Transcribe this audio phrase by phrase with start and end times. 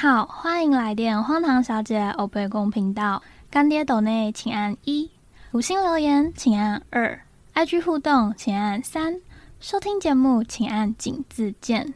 [0.00, 3.22] 好，欢迎来电荒唐小姐欧贝公频道。
[3.50, 5.10] 干爹斗内请按一，
[5.52, 7.20] 五星留言请按二
[7.52, 9.20] ，IG 互动请按三，
[9.60, 11.92] 收听节目请按井字键。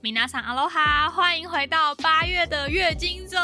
[0.00, 3.36] 米娜桑阿罗哈，欢迎回到八月的月经周，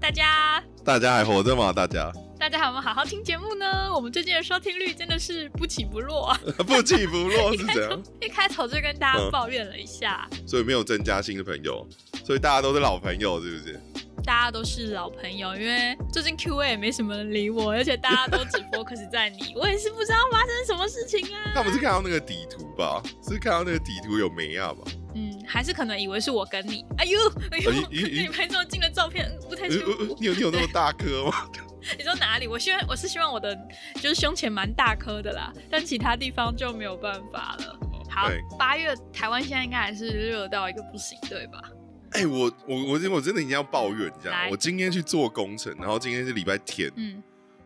[0.00, 1.72] 大家大家还活着吗？
[1.72, 2.12] 大家
[2.42, 3.88] 大家有没有好好听节目呢？
[3.94, 8.02] 我们最近的收听率真的是不起不落啊， 不起不落是怎样？
[8.20, 11.86] 一开头就跟大家抱怨了一下，所以没有增加新的朋友，
[12.26, 13.80] 所以大家都是老朋友，是不是？
[14.24, 21.52] 大家都是老朋友，因为最近 Q A 也没什么人理我，而且大家都只播，可是在你， 我也是不知道发生什么事情啊。
[21.54, 23.00] 他不是看到那个底图吧？
[23.22, 24.78] 是看到那个底图有梅亚吧？
[25.14, 26.84] 嗯，还是可能以为是我跟你。
[26.98, 27.20] 哎呦，
[27.52, 30.16] 哎呦，你拍这么近的照片不太清楚。
[30.18, 31.48] 你有你有那么大颗吗？
[31.98, 32.46] 你说哪里？
[32.46, 33.56] 我希望我是希望我的
[33.96, 37.78] 就是胸前蛮大颗的啦，但其他地方就没有办法了。
[38.10, 41.60] 好，八月台湾现在应该还是热到一个不行，对吧？
[42.12, 44.48] 哎，我我我我真的一定要抱怨一下。
[44.50, 46.90] 我今天去做工程，然后今天是礼拜天。
[46.96, 47.22] 嗯。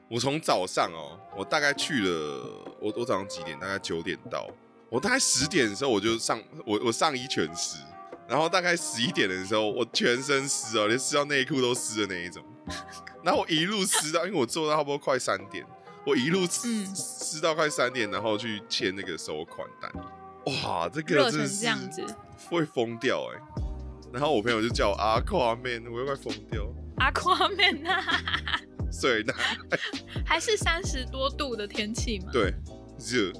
[0.09, 3.59] 我从早上哦，我大概去了，我我早上几点？
[3.59, 4.49] 大概九点到。
[4.89, 7.79] 我大概十点的时候我就上，我我上衣全湿。
[8.29, 12.41] 然后大概十一点的时候，我全身湿哦，连湿到内裤都湿的那一种。
[13.23, 15.65] 然后我一路撕到，因为我做到差不多快三点，
[16.05, 19.91] 我一路湿湿到快三点，然后去签那个收款单。
[20.47, 21.67] 哇，这个真是
[22.49, 23.41] 会疯掉哎！
[24.13, 26.65] 然后我朋友就叫我阿夸 man，我又快疯掉。
[26.99, 28.03] 阿夸 man 呐，
[28.93, 29.35] 水呢？
[30.25, 32.31] 还是三十多度的天气吗？
[32.33, 32.55] 对，
[32.99, 33.33] 热。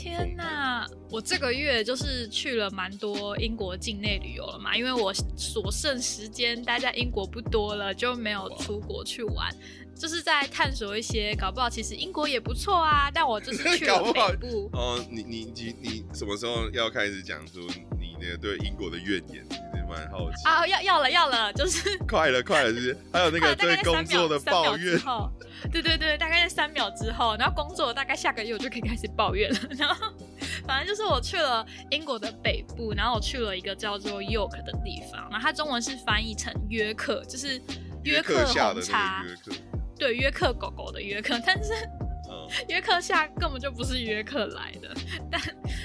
[0.00, 9.54] 天呐，我这个月就是去了蛮多英国境内旅游了嘛，因为我所剩时间待在英国不多了，就没有出国去玩，
[9.94, 13.10] 就是在探索一些，搞不好其实英国也不错啊。
[13.12, 14.70] 但我就是去了 北部。
[14.72, 17.60] 哦，你你你你什么时候要开始讲出
[18.00, 19.46] 你那个对英国的怨言？
[19.90, 20.66] 蛮好奇啊！
[20.66, 24.98] 要要了要了，就是快 了快了，就是还有那个对工作的抱怨。
[25.70, 29.58] 对对对，大概在三秒之后，然后工作大概下个月我就可以开始抱怨了。
[29.76, 30.10] 然后
[30.66, 37.60] 反正就是我去了英国的北部，然后我去了一个叫做 York 的地方，然后它中文是翻译成约克，就是
[38.04, 39.24] 约克红茶。
[39.98, 41.72] 对，约克狗狗的约克，但是
[42.68, 44.94] 约克下根本就不是约克来的。
[45.30, 45.38] 但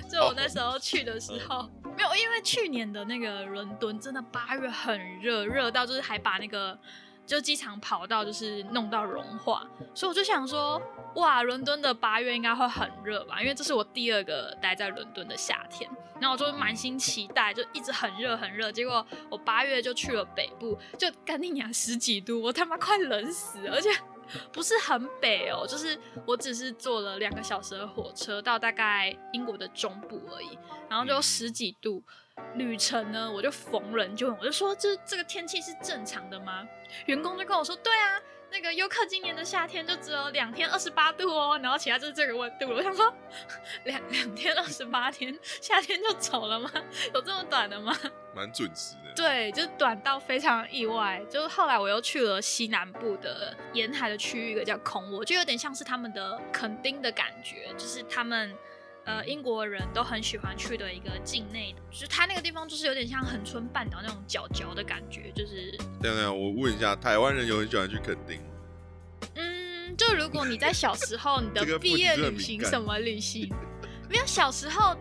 [0.10, 1.70] 就我那时候去的时候。
[1.96, 6.78] 没有，因为去年的那个伦敦真的八月很热，热到就是还把那个
[7.26, 10.82] 就机场跑道就是弄到融化，所以我就想说，
[11.16, 13.42] 哇，伦敦的八月应该会很热吧？
[13.42, 15.90] 因为这是我第二个待在伦敦的夏天，
[16.20, 18.72] 然后我就满心期待，就一直很热很热。
[18.72, 23.90] 结果我八月就去了北部，就干尼亚十几度，我他妈快冷死，而且。
[24.52, 30.58] 不是很北哦，就是我只是坐了两个小时的火车到大概英国的中部而已，
[30.90, 32.04] 然后就十几度，
[32.56, 36.68] 旅程呢我就逢人就问，我就说这这个天气是正常的吗？
[37.06, 38.22] 员工就跟我说，对啊。
[38.52, 42.70] 那个优客今年的夏天就只有两天二十八度哦，然后其他就是这个温度。
[42.70, 43.14] 我想说，
[43.84, 46.72] 两两天二十八天， 夏天就走了吗？
[47.14, 47.94] 有这么短的吗？
[48.34, 49.05] 蛮准时的。
[49.16, 51.22] 对，就是短到非常意外。
[51.30, 58.54] 就是后来我又去了西南部的沿海的区域，一个叫空沃，就有点像是他们的垦丁的感觉，就是他们。
[59.08, 65.78] 呃，英国人都很喜欢去的一个境内，就是它那个地方，就是有点像恒春半岛那种角角的感觉，就是。
[66.02, 68.48] 等等，我问一下，台湾人有很喜欢去垦丁吗？
[69.36, 73.48] 嗯，就如果你在小时候，你的 毕业旅行什么旅行，
[74.10, 74.98] 没有小时候。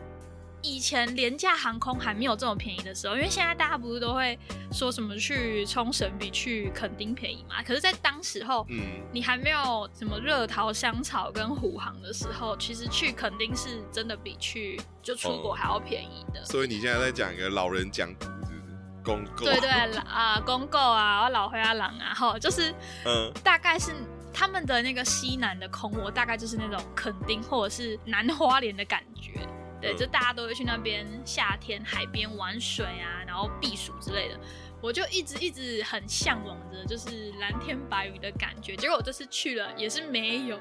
[0.64, 4.38] 以前廉价航空还没有这么便宜的时候，因为现在大家不是都会
[4.72, 7.62] 说什么去冲绳比去垦丁便宜嘛？
[7.62, 8.80] 可是，在当时候，嗯，
[9.12, 16.42] 你还没有什么热桃香草跟虎航的时候，其实去垦丁是真的比去就出国还要便宜的。
[16.46, 18.76] 所以你现在在讲一个老人讲古，是不是？
[19.04, 19.44] 公购？
[19.44, 22.74] 对对啊，公购啊，老灰阿郎啊，哈，就是
[23.04, 23.92] 嗯，大概是
[24.32, 29.46] 他们的那个西南的空我，大概就是那种垦丁或者是南花莲的感觉。
[29.84, 34.40] 对，就大家都会去那边夏天海边玩水啊，然后避暑之类的。
[34.80, 38.74] 我就一直一直很向往着，就是蓝天白云的感觉。
[38.74, 40.58] 结果我这次去了也是没有，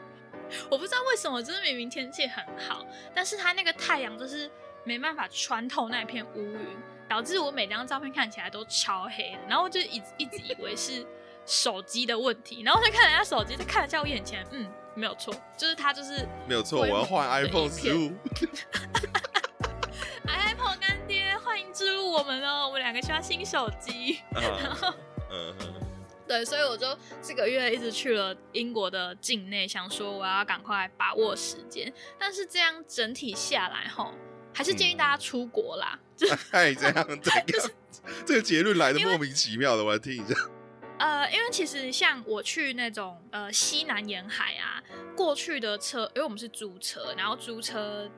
[0.70, 2.86] 我不知道为什么，就是明明天气很好，
[3.16, 4.52] 但是它那个太阳就是
[4.84, 6.78] 没办法穿透那片乌云，
[7.08, 9.40] 导致我每张照片看起来都超黑的。
[9.48, 11.06] 然后我就一直一直以为是
[11.46, 14.70] 手机的问题，然后就看人家手机，再看了一下我眼前，嗯。
[14.96, 16.82] 没有错，就是他，就是没有错。
[16.82, 18.12] 我要换 iPhone 十五。
[20.28, 22.68] iPhone 干爹，欢迎置入我们哦！
[22.68, 24.20] 我们两个需要新手机。
[24.32, 24.94] 然后，
[25.32, 25.56] 嗯，
[26.28, 31.92] 对，所以我就这个月一直去了英国的境内，想说我要赶快把握时间。
[32.20, 34.14] 但是这样整体下来，吼，
[34.54, 36.00] 还是建议大家出国啦。
[36.52, 37.46] 哎，这样这样，
[38.26, 40.36] 这个结论来的莫名其妙的，我来听一下。
[41.00, 44.82] 呃，因为其实像我去那种呃西南沿海啊，
[45.18, 48.10] 过去的车，因为我们是租车，然后租车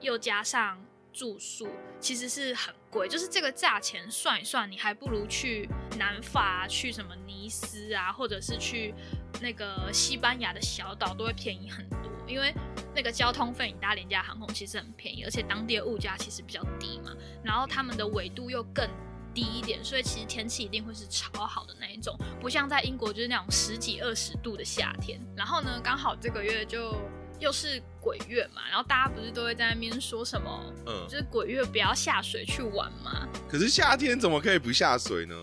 [0.00, 1.68] 又加上住宿，
[1.98, 3.08] 其实是很贵。
[3.08, 5.68] 就是这个价钱算一算，你还不如去
[5.98, 8.94] 南法，去什么尼斯啊，或者是去
[9.40, 12.10] 那个西班牙的小岛，都会便宜很多。
[12.26, 12.52] 因为
[12.94, 17.12] 那个交通费，你搭廉价航空其实很便宜，而且当地的物价其实比较低嘛，
[17.42, 18.86] 然后他们的纬度又更。
[19.34, 25.20] 低一点，所以其实天气一定会是超好的那一种，不像在英国就是那种十几二十度的夏天。
[25.36, 26.94] 然后呢，刚好这个月就
[27.38, 33.28] 又是鬼月嘛，然后大家不是都会在那边说什么，嗯，就是鬼月不要下水去玩嘛。
[33.48, 35.34] 可是夏天怎么可以不下水呢？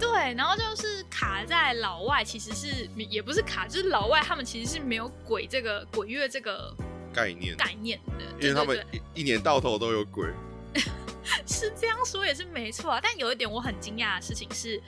[0.00, 6.74] 对，然后就是卡在老外，其实是也不是卡，就是老外他们其实是没有鬼这个鬼月这个
[7.12, 8.84] 概念概念的，因为他们
[9.14, 10.28] 一一年到头都有鬼。
[11.46, 14.80] 是这样说也是没错啊，但有一点我很惊讶的事情是，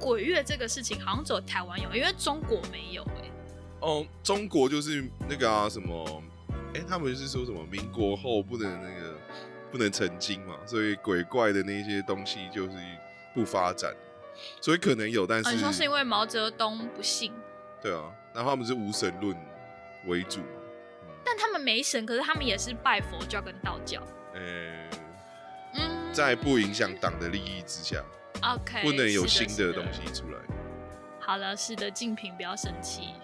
[0.00, 3.30] 鬼月这个事情好像只有台湾有，因为中国没有哎。
[3.80, 6.22] 哦，中国就是那个啊什么，
[6.74, 9.18] 哎，他们是说什么民国后不能那个
[9.70, 12.72] 不能成精嘛，所以鬼怪的那些东西就是
[13.34, 13.92] 不发展，
[14.60, 17.32] 所以可能有，但是你说是因为毛泽东不信？
[17.80, 19.36] 对啊，然后他们是无神论
[20.06, 20.40] 为主，
[21.24, 24.00] 但他们没神，可是他们也是拜佛教跟道教。
[24.34, 25.01] 呃。
[26.12, 28.02] 在不影响党的利益之下
[28.42, 30.38] ，OK，不能有新的东西出来。
[31.18, 33.14] 好了，是的，静平不要生气。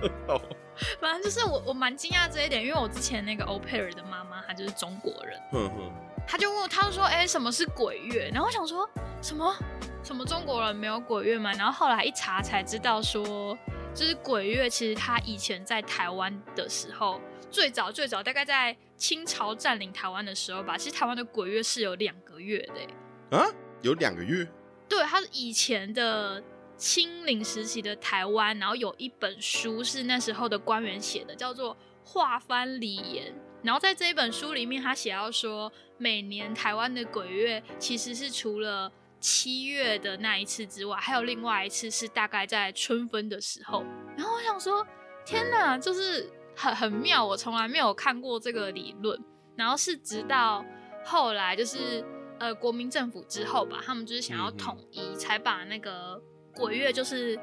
[1.00, 5.38] 反正就是我，我蛮惊讶这一点，因为我之前那个欧佩尔的妈妈，她就是中国人。
[5.52, 5.92] 嗯哼，
[6.26, 8.88] 他就问我，他就说：“哎，什么是鬼月？”然后我想说
[9.20, 9.54] 什么
[10.02, 11.52] 什么中国人没有鬼月吗？
[11.52, 13.56] 然后后来一查才知道，说
[13.94, 17.20] 就是鬼月，其实他以前在台湾的时候。
[17.50, 23.36] 最早最早大概在清朝占领台湾的时候吧，其实台湾的鬼月是有两个月的。
[23.36, 23.46] 啊，
[23.82, 24.46] 有两个月？
[24.88, 26.42] 对，它是以前的
[26.76, 33.32] 清领时期的台湾，然后有一本书是那时候的官员写的，叫做《画番礼言》。
[33.62, 43.84] 然后在这一本书里面，他写到说，每年台湾的鬼月其实是除了七月的那一次之外，还有另外一次是大概在春分的时候。
[44.16, 44.86] 然后我想说，
[45.24, 46.30] 天哪，就是。
[46.56, 49.22] 很很妙，我从来没有看过这个理论。
[49.54, 50.64] 然后是直到
[51.04, 52.04] 后来，就是
[52.38, 56.20] 呃国民政府之后吧，他们就是想要统一，才把那个
[56.54, 57.38] 鬼月就是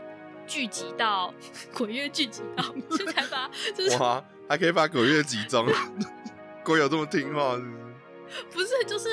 [0.46, 1.34] 聚集到
[1.74, 2.64] 鬼月聚集到，
[2.96, 5.66] 就才把就是哇，还可以把鬼月集中，
[6.64, 8.46] 鬼有这么听话是不是？
[8.54, 9.10] 不是，就是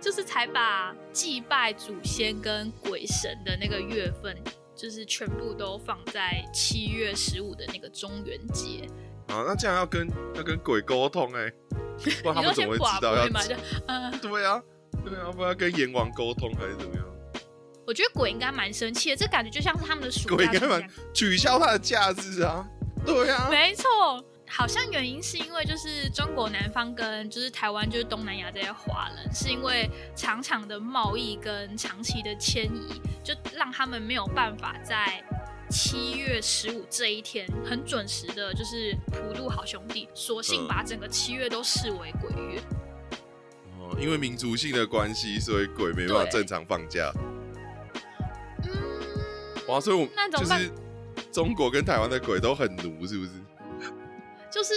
[0.00, 4.34] 就是才把祭拜祖先跟鬼神的那个月份，
[4.74, 8.88] 就是全部都放在七月十五的那个中元节。
[9.28, 11.52] 啊，那这样要跟要跟鬼沟通哎，
[12.22, 13.26] 不然他们怎么会知道要？
[13.86, 14.62] 嗯，对啊，
[15.04, 17.04] 对啊，不然跟阎王沟通还是怎么样？
[17.86, 20.34] 我觉得鬼应该蛮生气的，这感觉就像是他们的暑假。
[20.36, 22.66] 鬼应该蛮取消他的假日啊，
[23.04, 23.84] 对啊，没错，
[24.48, 35.22] 好像原因是因为就是中国南方跟就是台湾就是东南亚这些华人，是因为长长的贸易跟长期的迁移，就让他们没有办法在。
[35.68, 42.60] 七月十五这一天很准时的，就是普渡好兄弟，索性把整个七月都视为鬼月。
[43.78, 47.12] 哦，因为民族性的关系，所以鬼没办法正常放假。
[48.64, 48.72] 嗯，
[49.68, 50.70] 哇，所以我那就是
[51.32, 53.30] 中国跟台湾的鬼都很奴，是不是？
[54.50, 54.74] 就是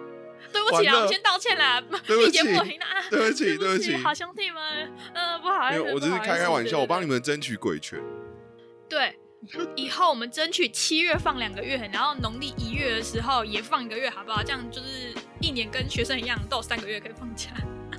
[0.52, 8.00] 对不起啊，我先道歉啦， 对不起，对不起，对不起，好兄弟们，嗯，不好意思，我只是开开玩笑，我帮你们争取鬼权。
[8.88, 9.18] 对。
[9.74, 14.42] 以后我们争取七月放两个月，然后农历一月的时候也放一个月，好不好？
[14.42, 17.50] 这样就是一年跟学生一样，都有三个月可以放假。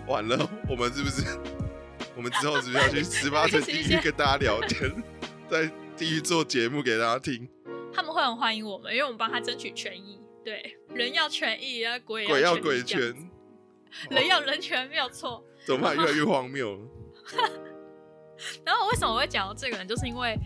[0.07, 1.23] 完了，我们是不是？
[2.15, 4.89] 我们之后是不是要去十八层地狱跟大家聊天，
[5.49, 7.47] 在地狱做节目给大家听？
[7.93, 10.19] 他们会很欢迎我们，因为我们帮他争取权益。
[10.45, 12.99] 对，人要权益，啊，鬼鬼要鬼权，
[14.09, 15.43] 人要人权，没有错。
[15.65, 15.95] 怎么办？
[15.97, 16.79] 越来越荒谬了。
[18.65, 20.37] 然后为什么我会讲到这个人，就是因为。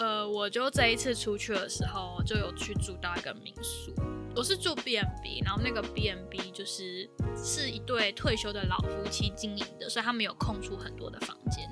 [0.00, 3.94] 呃，我就这一次出去的时候，就有去住到一个民宿。
[4.36, 11.68] 我是住 B N B，然后那个 B N B 就是是一对退休的老夫妻经营的，所以他们有空出很多的房间。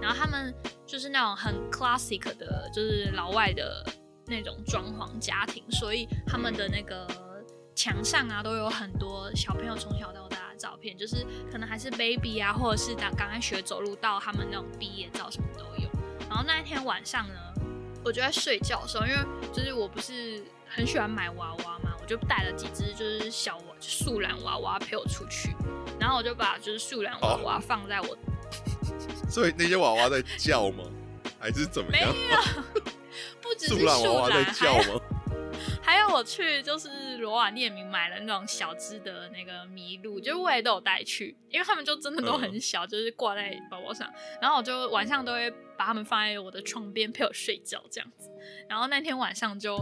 [0.00, 0.54] 然后他们
[0.86, 3.84] 就是那种很 classic 的，就是老外的
[4.26, 7.06] 那种装潢家庭，所以他们的那个
[7.74, 15.90] 墙上啊都有很多小朋友从小到大的照片，就是可能还是 baby 啊，或者是刚刚学走路到他们那种毕业照什么都有。
[16.30, 17.34] 然后那一天晚上呢。
[18.06, 19.18] 我就在睡觉的时候，因为
[19.52, 25.52] 就是我不是很喜欢买娃娃嘛，我就带了几只就是小娃树懒娃娃陪我出去，
[25.98, 28.16] 然后我就把就是树懒娃娃放在我，
[29.28, 30.84] 所以那些娃娃在叫吗？
[31.40, 32.14] 还是怎么样？
[32.14, 32.40] 没有，
[33.42, 35.00] 不只是树懒娃娃在叫吗？
[35.86, 44.12] 还有我去就是罗瓦涅明买了那种小只的那个麋鹿，就我也都有带去，因为他们就真的都很小，就是挂在包包上，
[44.42, 48.28] 然后我就晚上都会把它们放在我的床边陪我睡觉这样子。
[48.68, 49.76] 然后那天晚上就，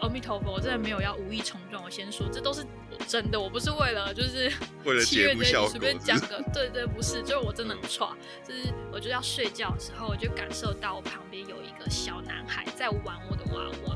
[0.00, 2.66] 阿弥陀佛，我真的没有要无意冲撞，我先说这都是
[3.06, 4.50] 真的，我不是为了就是
[4.84, 8.12] 为了节目效果随便讲个， 对对，不是，就是我真的很差，
[8.44, 13.95] 就是我就要睡觉的时候，我就感受到我旁边有一个小男孩在玩我的娃娃。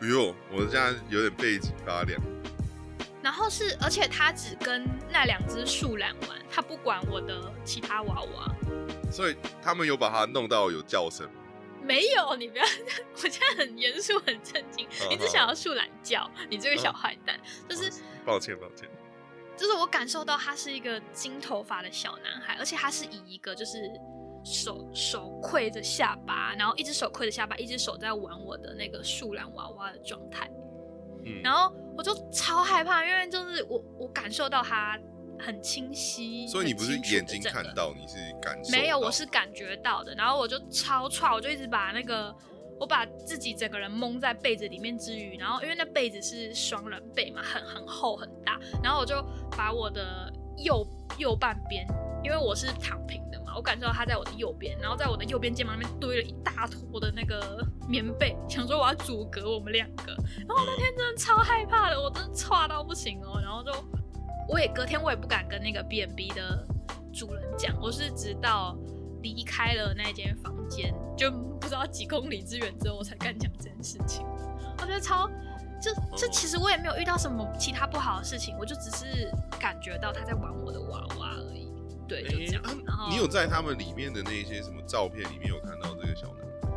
[0.00, 2.20] 哎呦，我现在有点背脊发凉。
[3.22, 8.54] 然后是，而且他只跟那两只树懒玩，他不管我的其他娃娃。
[9.10, 11.28] 所以他们有把它弄到有叫声？
[11.82, 12.64] 没有，你不要，
[13.14, 14.86] 我现在很严肃、很震惊。
[15.08, 17.40] 你只想要树懒叫，你这个小坏蛋。
[17.68, 17.90] 就是
[18.24, 18.88] 抱歉，抱歉。
[19.56, 23.90] 就是我感受到他是一个金头发的小男孩，而且他是以一个就是。
[24.46, 30.48] 手手跪着下巴，然后一只手跪着下巴，一只手在玩我的那个树懒娃娃的状态。
[31.24, 34.96] 嗯，然后我就超害怕，因为就是我我感受到它
[35.36, 36.46] 很清晰。
[36.46, 38.70] 所以你不是眼睛看到，你是感受？
[38.70, 40.14] 没有，我是感觉到的。
[40.14, 42.32] 然后我就超踹，我就一直把那个
[42.78, 49.20] 我把自己整个人蒙在被子里面之余，然后因为那被子是双人被嘛，很很厚很大，然后我就
[49.56, 50.86] 把我的右
[51.18, 51.84] 右半边，
[52.22, 53.20] 因为我是躺平。
[53.56, 60.12] 我感受到他在我的右边，然后在我的右边肩膀那边堆了一大坨的那个棉被，想说我要阻隔我们两个。
[60.46, 63.40] 然后那天真的超害怕的，我真的差到不行哦。
[63.40, 63.72] 然后就
[64.46, 66.66] 我也隔天我也不敢跟那个 B N B 的
[67.14, 68.76] 主人讲，我是直到
[69.22, 74.26] 离开了那间房间，就不知道几公里之远之后，我才敢讲这件事情。
[74.78, 75.26] 我觉得超，
[75.80, 81.65] 这这其实我也没有遇到什么其他不好的事情，我就只是感觉到他在玩我的娃娃而已。
[82.08, 82.62] 对，就这样。
[82.86, 86.68] 然后你有在他们里面的那些什么照片里面有看到这个小男孩？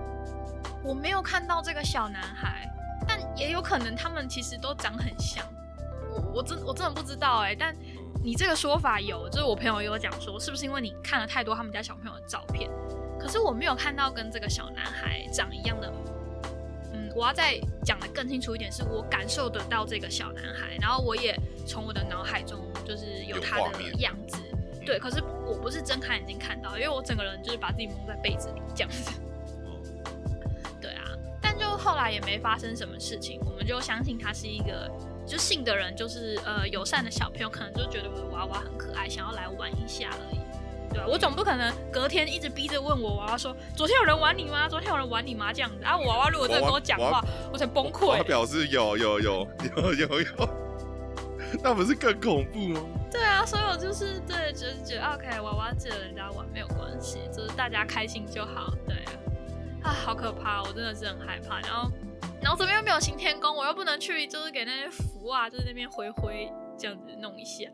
[0.84, 2.68] 我没有看到这个小男孩，
[3.08, 5.46] 但也有可能他们其实都长很像。
[6.12, 7.54] 我我真我真的不知道哎。
[7.54, 7.76] 但
[8.24, 12.70] 你这个说法有，就是我朋友有讲说，是不是因为你看了太多他们家小朋友的照片？
[13.20, 15.94] 可是我没有看到跟这个小男孩长一样的。
[16.94, 24.38] 嗯，我要再讲的更清楚一点，是我感受得到这个小男孩，然后我也从我的脑海中就是有他的样子。
[24.89, 29.12] 对，可是我不是睁开眼睛看到，因为我整个人就是把自己蒙在被子里这样子。
[30.81, 31.03] 对啊，
[31.39, 34.89] 但就后来也没发生什么事情，我们就相信他是一个
[35.27, 40.39] 就信的人，就是呃友善的小朋友，可能就觉得我的娃娃很可爱，想要来玩一下而已。
[40.91, 44.67] 对我总不可能隔天一直逼着问我娃娃说，昨天有人玩你吗？
[44.67, 45.53] 昨天有人玩你吗？
[45.53, 48.17] 这样子啊，我娃娃如果在跟我讲话，我才崩溃。
[48.17, 50.50] 他表示有有有有有有，
[51.62, 52.81] 那不是更恐怖吗？
[53.12, 58.74] 对啊，所以我就是对，就是觉得 OK，娃娃借人家玩没有关系，就是大家开心就好。
[58.86, 58.96] 对
[59.82, 61.60] 啊，啊好可怕，我真的是很害怕。
[61.62, 61.92] 然后，
[62.42, 67.68] 然后这边又没有行天宫，我又不能去，就是给那些符啊，就是那边挥挥这样子弄一下。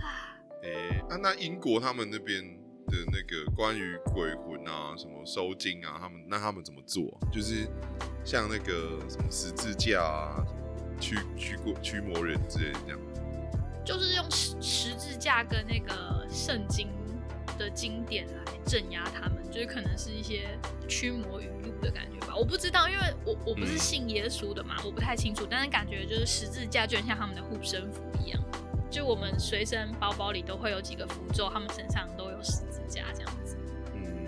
[0.00, 2.42] 啊，诶，啊，那英国他们那边
[2.86, 7.04] 的那个关于鬼魂啊，什么收金啊，他们那他们怎么做？
[7.32, 7.68] 就是
[8.24, 10.44] 像那个什么十字架啊，
[11.00, 12.98] 驱驱过驱魔人之类这样。
[13.86, 16.88] 就是用十十字架跟那个圣经
[17.56, 22.34] 的经典来镇压他们，就是可能是一些驱魔语录的感觉吧。
[22.36, 25.46] 我不知道，因为我我不是信耶稣的嘛，我不太清楚。
[25.48, 28.42] 但是感觉就是十字架就像他们的护身符一样，
[28.90, 33.56] 就我们随身包包里都会有几个符咒，他们身上都有十字架这样子。
[33.94, 34.26] 嗯，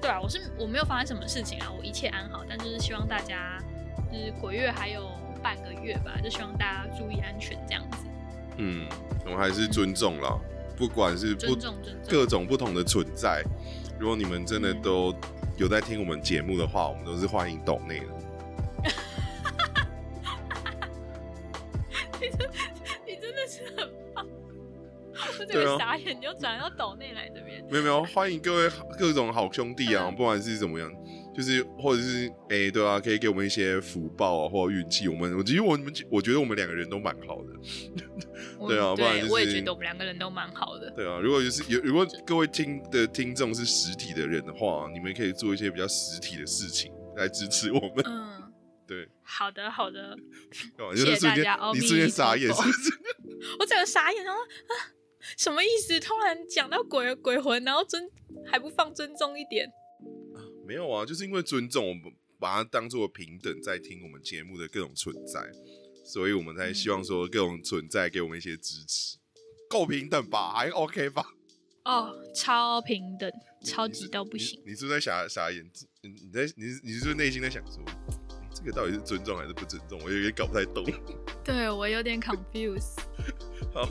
[0.00, 2.42] 对啊，我是我没有发生什么事情啊，我一切安好。
[2.48, 3.62] 但就是希望大家
[4.10, 5.10] 就是鬼月还有
[5.42, 7.98] 半个月吧，就希望大家注意安全这样子。
[8.56, 8.86] 嗯，
[9.24, 10.38] 我们还是尊重啦，
[10.76, 11.56] 不管是不
[12.08, 13.42] 各种不同的存在。
[13.98, 15.14] 如果你们真的都
[15.56, 18.06] 有在听我们节目的话，我们都是欢迎岛内的。
[22.20, 22.50] 你 真
[23.06, 24.26] 你真的是很棒，
[25.38, 27.64] 我这个傻眼，你就转到岛内来这边。
[27.70, 30.92] 没有没有，欢迎各位各种好兄弟啊，不管是怎么样。
[31.34, 35.08] 就是或者是哎，对啊，可以给我们一些福报啊，或者运气。
[35.08, 37.52] 我们我其实我们我觉得我们两个人都蛮好的，
[38.68, 40.90] 对啊，不然就是我也觉得我们两个人都蛮好的。
[40.92, 48.04] 对啊，如果就是有如果各位听的听众是实体的人的话，你们可以做一些比较实体的事情来支持我们。
[48.06, 48.52] 嗯，
[48.86, 50.16] 对，好的好的，
[50.94, 51.58] 谢谢大家。
[51.74, 52.90] 你瞬间傻眼是不是？
[53.58, 54.72] 我整个傻眼，然后啊，
[55.36, 55.98] 什么意思？
[55.98, 58.08] 突然讲到鬼鬼魂，然后尊
[58.46, 59.68] 还不放尊重一点？
[60.66, 65.40] 没有啊，就是因为尊重，我们把它当做平等在听我们节目的各种存在，
[66.04, 69.18] 所以我们才希望说各种存在给我们一些支持，
[69.68, 70.52] 够平等吧？
[70.54, 71.24] 还 OK 吧？
[71.84, 73.30] 哦，超平等，
[73.62, 74.58] 超级到不行。
[74.64, 75.70] 你是不是在傻傻眼？
[76.02, 77.84] 你你在你你是不是内心在想说，
[78.54, 80.00] 这个到底是尊重还是不尊重？
[80.02, 80.84] 我有点搞不太懂。
[81.44, 82.96] 对我有点 confuse。
[83.74, 83.86] 好。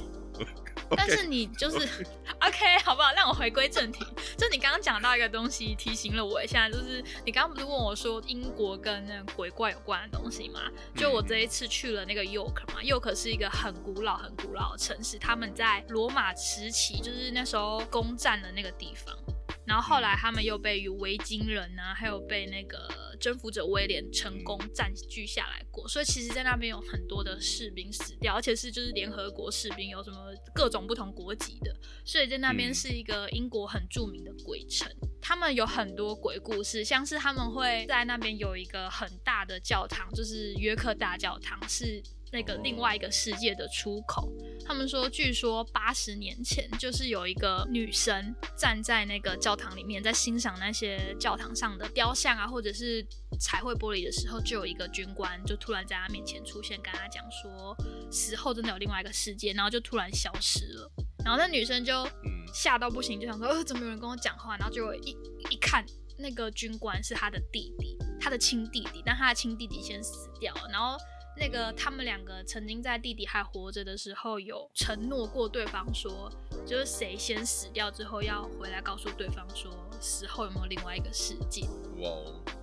[0.95, 1.77] 但是你就是
[2.41, 3.11] OK 好不好？
[3.13, 4.05] 让我回归正题。
[4.37, 10.61] 就你刚刚讲到一个东西，提醒了我一下，就是你刚刚不是问我说英国跟那鬼怪有关的东西吗？
[10.95, 19.15] 就我这一次去了那个 York 嘛，York 是一个很古老、很古老的城市，他们在罗马时期就是那时候攻占的那个地方。
[19.65, 22.87] 然后后来他们又被维京人啊，还有被那个
[23.19, 30.17] 征服者威廉成功占据下来过，所以其实，在那边有很多的士兵死掉，而且是就是联合国士兵，有什么
[30.53, 34.91] 各种不同国籍的，所以在那边是一个英国很著名的鬼城。
[35.21, 42.03] 他们有很多鬼故事，像是他们会在那边有一个很大的教堂，就是约克大教堂，是。
[42.33, 44.27] 那个另外一个世界的出口，
[44.65, 53.05] 他们说，据说八十年前就是有一个女神站在那个教堂里面，在欣赏那些教堂上的雕像啊，或者是
[53.39, 57.77] 彩绘玻璃的时候，就有一个军官就突然在她面前出现，跟她讲说，
[58.11, 60.91] 死后真的有另外一个世界，然后就突然消失了。
[61.23, 62.07] 然后那女生就
[62.51, 64.57] 吓到不行，就想说，呃，怎么有人跟我讲话？
[64.57, 65.15] 然后就一
[65.51, 65.85] 一看，
[66.17, 70.97] 那个军官是她的弟弟，她的亲弟弟，但她的亲弟弟先死掉了，然后。
[71.35, 76.31] 那个他们两个曾经在弟弟还活着的时候有承诺过对方说，
[76.65, 81.61] 就是谁先死掉之后要回来告诉对方说死后有没有另外一个世界。
[81.97, 82.09] 哇！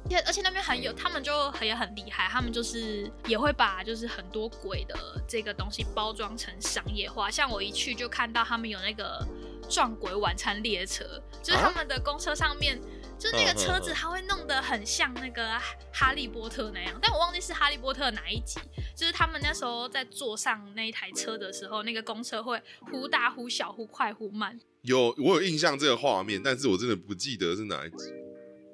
[0.05, 4.97] 而且而且那边很有，他们就也很厉害，他们就是也会把就是很多鬼的
[5.29, 7.31] 这个东西包装成商业化。
[7.31, 9.27] 像我一去就看到他们有那个
[9.69, 11.05] 撞鬼晚餐列车，
[11.43, 12.81] 就是他们的公车上面。
[13.21, 15.61] 就那个车子，它会弄得很像那个
[15.93, 18.59] 哈利波特那样，但我忘记是哈利波特哪一集。
[18.97, 24.59] 就是他们那时候在坐上那一台车的时候，那个公车会忽大忽小、忽快忽慢。
[24.83, 28.11] 有，我有印象这个画面，但是我真的不记得是哪一集。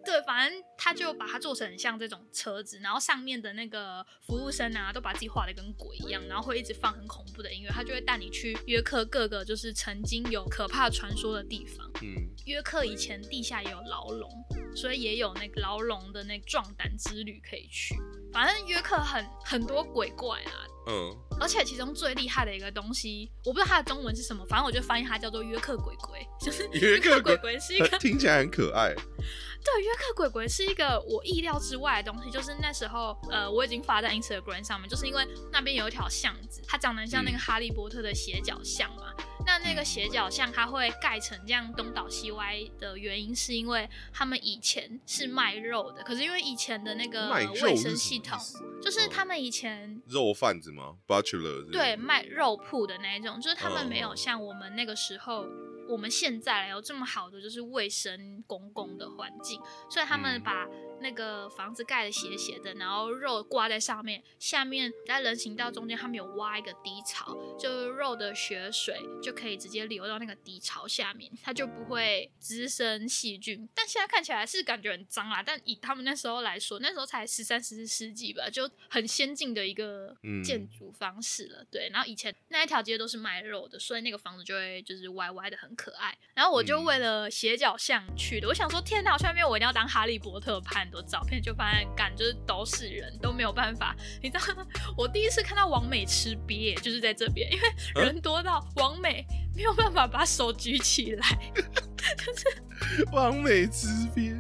[0.07, 11.91] 对，反正他就把它做成很像这种车子，然后上面的那个服务生啊，都把自己画的跟鬼一样，然后会一直放很恐怖的音乐，他就会带你去约克各个就是曾经有可怕传说的地方。
[12.03, 12.15] 嗯，
[12.47, 14.31] 约克以前地下也有牢笼，
[14.77, 17.97] 所以也有那个牢笼的那壮胆之旅可以去。
[18.33, 20.53] 反正约克很很多鬼怪啊，
[20.89, 28.95] 嗯，而且其中最厉害的一个东西，我不知道它的中文是什么，反正我就翻译它叫做约克鬼鬼，就是约克鬼鬼是一个听起来很可爱。
[29.67, 39.13] 对，约克鬼鬼是一个我意料之外的东西，就是那时候，呃，我已经发在 Instagram 上面，就是因为那边有一条巷子，它长得像那个哈利波特的斜角巷嘛。
[39.45, 47.29] 那那个斜角巷它会盖成这样东倒西歪的原因，是因为他们以前是卖肉的，可是因为以前的那个
[47.63, 48.39] 卫生系统，
[48.81, 55.45] 就是他们以前肉贩子吗？Butcher 对，卖肉铺的那一种，就是他们没有像我们那个时候。
[55.89, 60.67] 我们现在有这么好的就是卫生公共的环境，所以他们把
[61.01, 73.69] 那个房子盖的斜斜的，然后肉挂在上面，下面在人行道中间，他们有挖一个低槽，就肉的血水就可以直接流到那个低槽下面，它就不会滋生细菌。
[73.75, 81.65] 但现在看起来是感觉很脏啊，但以他们那时候来说，那时候才十三、十四世纪吧，就很先进的一个建筑方式了。
[81.71, 85.77] 对，然后以前那一条街都是卖肉的，所以那个房子就会就是歪歪的很。
[85.77, 88.49] 可爱，然后我就为了斜角巷去的。
[88.49, 93.95] 我想说，天哪，去那边我一定要当哈利波特拍很多照片，就发现，干就是都是人都没有办法。
[94.23, 94.45] 你知道，
[94.97, 101.27] 我第一次看到王美吃鳖，就是在这边，因为人多到王美没有办法把手举起来。
[102.25, 104.33] 就是 王美吃鳖，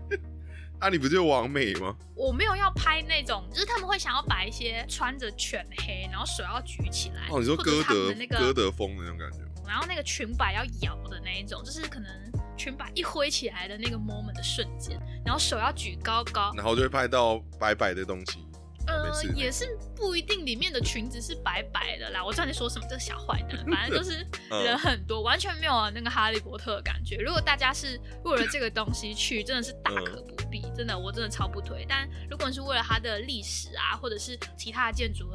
[0.80, 1.94] 啊，你不就王美吗？
[2.14, 7.28] 我没有要拍那种，就是他们会想要把一些穿着全黑，然后手要举起来。
[7.28, 9.38] 哦，你说歌德那个歌德风的那种感觉。
[9.66, 12.08] 然后那个裙摆要摇的那一种，就是可能
[12.56, 18.46] 裙摆一挥起来的那个 moment 的瞬间，然后手要举高高，然后就会拍到白白的东西。
[18.88, 22.24] 呃，也是不一定里面的裙子是白白的啦。
[22.24, 24.24] 我知道你说什么，这个小坏蛋，反正就是
[24.64, 27.16] 人很多，完全没有那个哈利波特的感觉。
[27.16, 30.62] 如果大家是为了这个东西去，真的是大可不必。
[30.76, 31.84] 真的，我真的超不推。
[31.88, 35.26] 但如果你是为了它的历史啊，或者是其他的建筑。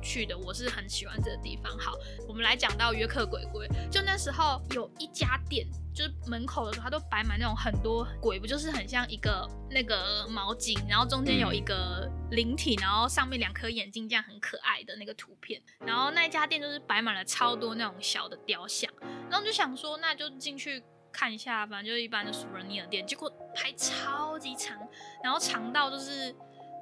[0.00, 1.76] 去的我是很喜欢这个地方。
[1.78, 1.96] 好，
[2.28, 3.68] 我们来讲到约克鬼鬼。
[3.90, 15.60] 就那时候有一家店，就是门口的时候，它都摆满那种很多鬼，不就是很像一个那个毛巾，然后中间有一个灵体，然后上面两颗眼睛，这样很可爱的那个图片。
[15.86, 18.92] 然后那一家店就是摆满了超多那种小的雕像，
[19.30, 20.82] 然后就想说，那就进去
[21.12, 24.78] 看一下，反正就是一般的 Souvenir 店，结果排超级长，
[25.22, 26.34] 然后长到就是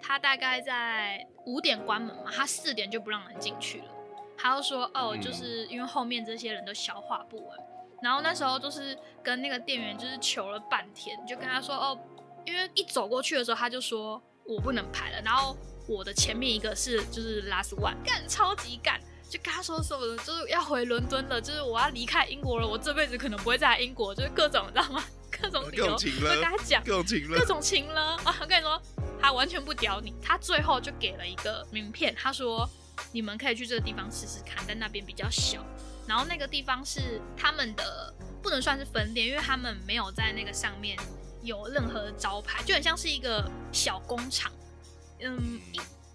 [0.02, 3.84] 他大概在五点关门嘛，他四点就不让人进去了。
[4.37, 7.58] 他就说哦，就是因为后面这些人都消化不完，
[8.02, 11.98] 然后那时候就是跟那个店员就是求了半天，就跟他说哦，
[12.44, 15.56] 因为一走过去的时候他就说我不能排了，然后
[15.88, 19.00] 我的前面一个是就是 last one，干超级干。
[19.28, 25.04] 就跟他说什么，就是要回伦敦了，就是我要离开英国了，我这辈子可能不会再来英国，就是各种，你知道吗？
[25.30, 28.34] 各种理由就跟他讲，各种情了，各种情了啊！
[28.40, 28.80] 我跟你说，
[29.20, 32.68] 他完全不屌你，他最后就给了一个名片，他说
[33.12, 35.64] 你们可以去这个地方试试看，但那边比较小，
[36.07, 40.98] 然后那个地方是他们的，不能算是分店，因为他们没有在那个上面
[41.42, 44.52] 有任何招牌，就很像是一个小工厂，
[45.20, 45.61] 嗯。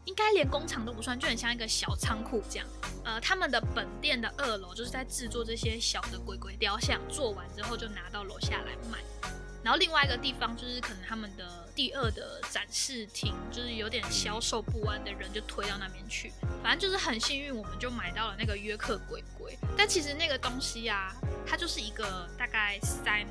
[0.05, 2.67] 应该连工厂都不算，就很像一个小仓库这样。
[3.05, 8.99] 呃，他们的本店的二楼就是在制作这些小的鬼鬼雕像，做完之后就拿到楼下来卖。
[9.63, 16.31] 然后另外一个地方就是可能他们的第二的展示厅，就是有点销售不安的人就推到那边去。
[16.62, 19.57] 反正就是很幸运，我们就买到了那个约克鬼鬼。
[19.77, 21.13] 但其实那个东西啊，
[21.45, 23.25] 它就是一个大概三。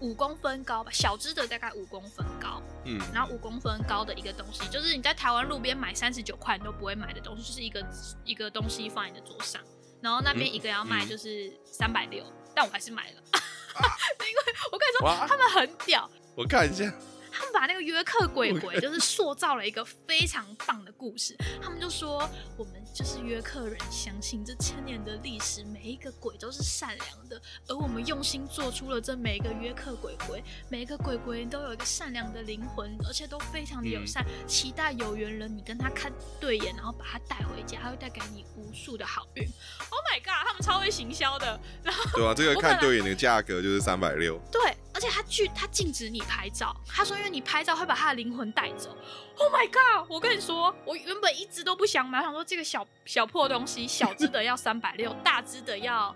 [0.00, 7.86] 五公分高吧，小只的大概五公分高，嗯，然后五公分高的一个东西，就是你在台湾路边买三十九块你都不会买的东西，就是一个
[8.24, 9.60] 一个东西放你的桌上，
[10.02, 12.24] 然后那边一个要卖就是三百六，
[12.54, 16.92] 但我还是买了， 因为我跟你说他们很屌，我看一下。
[17.40, 21.34] 他们把那个约克鬼鬼 就是塑造了一个非常棒的故事。
[21.62, 27.40] 他们就说，我们就是约克人，相信这千年的历史，每一个鬼都是善良的。
[27.66, 34.22] 而我们用心做出了这每一个约克鬼鬼，每一个鬼鬼都有一个善良的灵魂，而且都非常的友善。
[34.46, 39.44] 期待有缘人，你跟他看对眼，然后把他带回家，他会带给你无数的好运。
[39.88, 41.58] Oh my god，他们超会行销的。
[41.82, 44.38] 然后对啊，这个看对眼的价格就是三百六。
[44.52, 44.60] 对。
[44.92, 48.96] 而且他拒他禁止你拍照，他说因为你拍照会把他的灵魂带走。
[49.38, 50.06] Oh my god！
[50.10, 56.14] 我跟你说，我原本一直都不想买，我想说这个小小破东西，小只的要三百六，大只的要，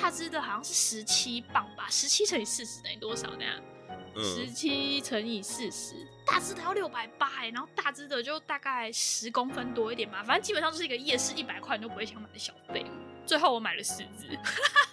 [0.00, 3.44] 大只的好像是十七磅吧，十七乘以四十等于多少呢？
[4.20, 5.94] 十七乘以四十，
[6.26, 12.88] 大只的要六百八哎，然后大只的就大概十公分多一点嘛，反正基本上就是一个夜市一百块你都不会想买的小废物。
[13.24, 14.38] 最后我买了四只，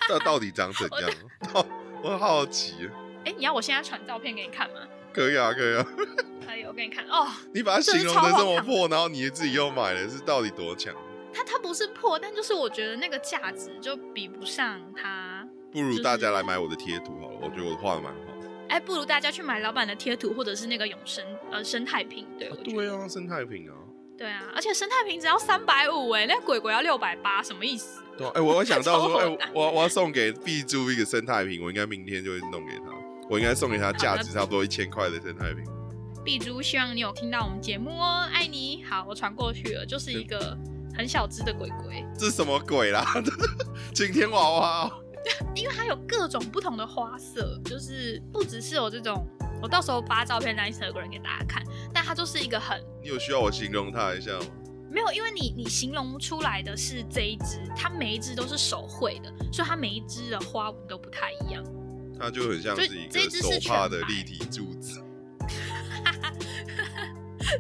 [0.08, 1.12] 这到底长怎 样？
[2.04, 2.90] 我好奇。
[3.26, 4.82] 哎，你要我现在传照片给你看吗？
[5.16, 5.88] 可以啊，可以啊。
[6.46, 7.26] 可以，我给你看哦。
[7.54, 10.94] 你把它形容的这么破，然后你自己又买了，是到底多强？
[11.34, 15.48] 它它不是破，但就是我觉得那个价值就比不上它。
[15.72, 18.20] 不如大家来买我的贴图好了，我觉得我画的蛮好。
[18.68, 23.74] 哎，不如大家去买老板的贴图，或者是那个永生呃生态瓶，对，对啊，生态瓶啊。
[24.18, 28.02] 对啊，而且生态瓶只要三百五，哎，那鬼鬼要六百八，什么意思？
[28.18, 33.05] 对，哎，我想到说， 哎，我我要送给 B 猪一个生态瓶，我应该明天就会弄给他。
[33.30, 35.64] 我应该送给他价值差不多一千块的生态瓶。
[36.24, 38.84] 碧珠，希望你有听到我们节目哦，爱你。
[38.84, 40.58] 好，我传过去了，就是一个
[40.96, 42.04] 很小只的鬼鬼。
[42.18, 43.06] 这是什么鬼啦？
[43.94, 44.92] 晴天娃娃。
[45.56, 49.28] 因为它有各种不同的花色，就是不只是有这种，
[49.62, 51.64] 我到时候发照片在 Instagram 给大家看。
[51.94, 52.80] 但它就是一个很……
[53.02, 54.46] 你有需要我形容它一下吗？
[54.90, 61.64] 没有，因为你你形容出来的是这一只，它每一只都是手绘的，所以它每一只的花纹都不太一样。
[62.20, 65.02] 它就很像是一个手帕的立体柱子。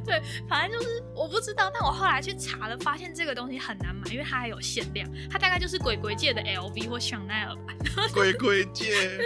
[0.03, 5.07] 对，反正就是我不知道，但我后来去查了，发现这个东西很难买，因为它还有限量。
[5.29, 7.73] 它大概就是鬼鬼界的 LV 或香奈儿吧。
[8.13, 9.19] 鬼鬼界。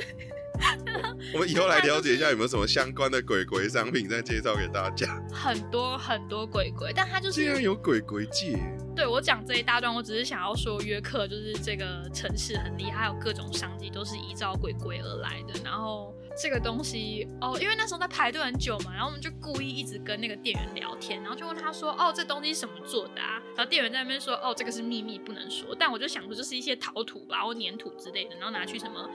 [1.34, 5.22] 我们以后来了解一下有没有什么相关的鬼鬼商品，再介绍给大家。
[5.32, 7.42] 很多很多鬼鬼，但它就是。
[7.42, 8.60] 竟然有鬼鬼界。
[8.96, 15.54] 对我讲这一大段，我只是想要说约克就是这个城市很厉害，有各种商机都是依照鬼鬼而来的。
[15.64, 23.42] 然后这个东西哦，因为那时候在排队很久嘛，然后我们就故意一直跟那个店员聊天，然后就问他说：“哦，这东西什么做的？”啊？
[23.58, 29.10] 然后店员在那边说：“哦，这个是秘密，不能说。”但我就想说，就是一些陶土吧，或粘土之类的，然后拿去什么。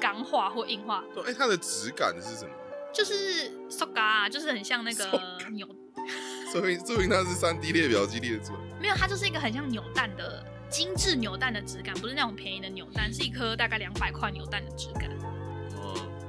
[0.00, 2.50] 钢化或硬化，对哎，它的质感是什么？
[2.90, 5.04] 就是塑嘎，就是很像那个
[5.52, 5.68] 扭。
[6.50, 8.60] 说明说明它是三 D 列表机列出来。
[8.80, 15.10] 没有，它就是一个很像扭蛋的精致扭蛋的质感，不是那种便宜的扭蛋，是一颗大概两百块扭蛋的质感。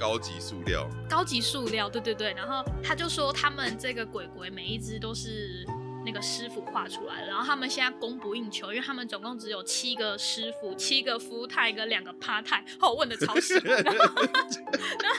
[0.01, 0.89] 哦，高级塑料。
[1.07, 2.33] 高级塑料，对对对。
[2.33, 5.65] 然后他就说，他们这个鬼鬼每一只都是。
[6.03, 12.65] 那个师傅画出来的，然后他们现在供不应求，因为他们总共只有七个师傅，七个夫太跟两个趴太。
[12.79, 14.25] 哦，问的超细，然后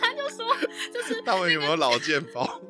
[0.00, 0.44] 他就说，
[0.92, 2.60] 就是 他们有没有老健保？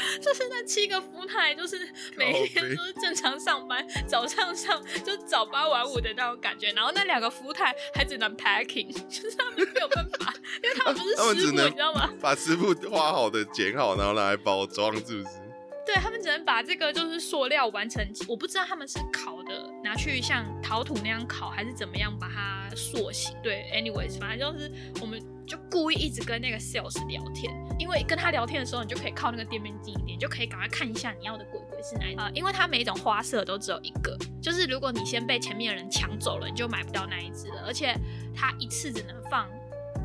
[0.20, 1.78] 就是那七个夫太，就是
[2.16, 6.70] 每天都是正常上班，早上上就早八晚五的那种感觉。
[6.72, 12.10] 然后那两个夫太还只能 packing， 就是他们没有办法，因为他们不是师傅，你知道吗？
[12.20, 15.49] 把师傅画好的剪好，然后拿来包装，是不是？
[15.92, 23.36] 对他们只能把这个就是塑料完成，我不知道他们是烤的，拿去像陶土那样烤，还是怎么样把它塑形。
[23.42, 37.96] 对，anyways，反正就是我们就故意一直跟那个 sales 聊天，因为跟他聊天的时候，你就可以靠那个店面近一点，就可以赶快看一下你要的鬼鬼是哪一啊，因为它每一种花色都只有一个，就是如果你先被前面的人抢走了，你就买不到那一只了，而且
[38.32, 39.48] 它一次只能放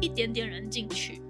[0.01, 1.21] 一点点人进去。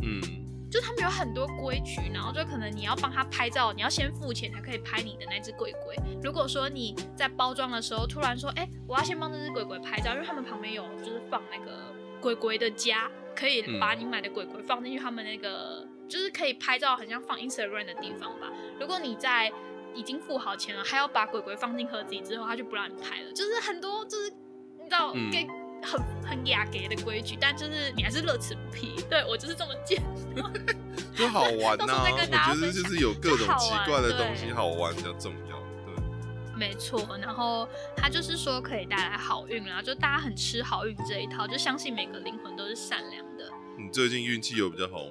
[0.00, 0.41] 嗯。
[0.72, 5.94] 就他们有很多规矩，然后就可能你要帮他拍照，你要先付钱才可以拍你的那只鬼鬼。
[6.22, 18.50] 如果说你在包装的时候突然说，哎，我要先帮这只鬼鬼拍照，因为他们旁边有就是放那个鬼鬼的家，可以把你买的鬼鬼放进去，他们那个就是可以拍照，很像放 Instagram 的地方吧。
[18.80, 19.52] 如果你在
[19.94, 23.30] 已经付好钱了，还要把鬼鬼放进盒子里之后，他就不让你拍了。
[23.32, 24.30] 就是很多就是
[24.78, 25.46] 你知道给。
[25.82, 28.94] 很很雅给的规矩，但就是你还是乐此不疲。
[29.10, 30.02] 对我就是这么贱，
[31.14, 32.04] 就好玩呐。
[32.04, 35.58] 我觉得就是有各种奇怪的东西好玩比较重要。
[35.84, 35.94] 对，
[36.56, 37.18] 没错。
[37.20, 43.50] 然后他就是说可以带来好运，然后就大家很吃好运这一套，就相信每个灵魂都是善良的。
[43.78, 45.10] 你最近运气有比较好吗？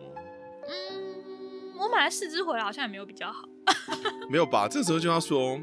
[0.68, 3.48] 嗯，我买了四只回来，好像也没有比较好。
[4.30, 4.68] 没有吧？
[4.68, 5.60] 这时候就要说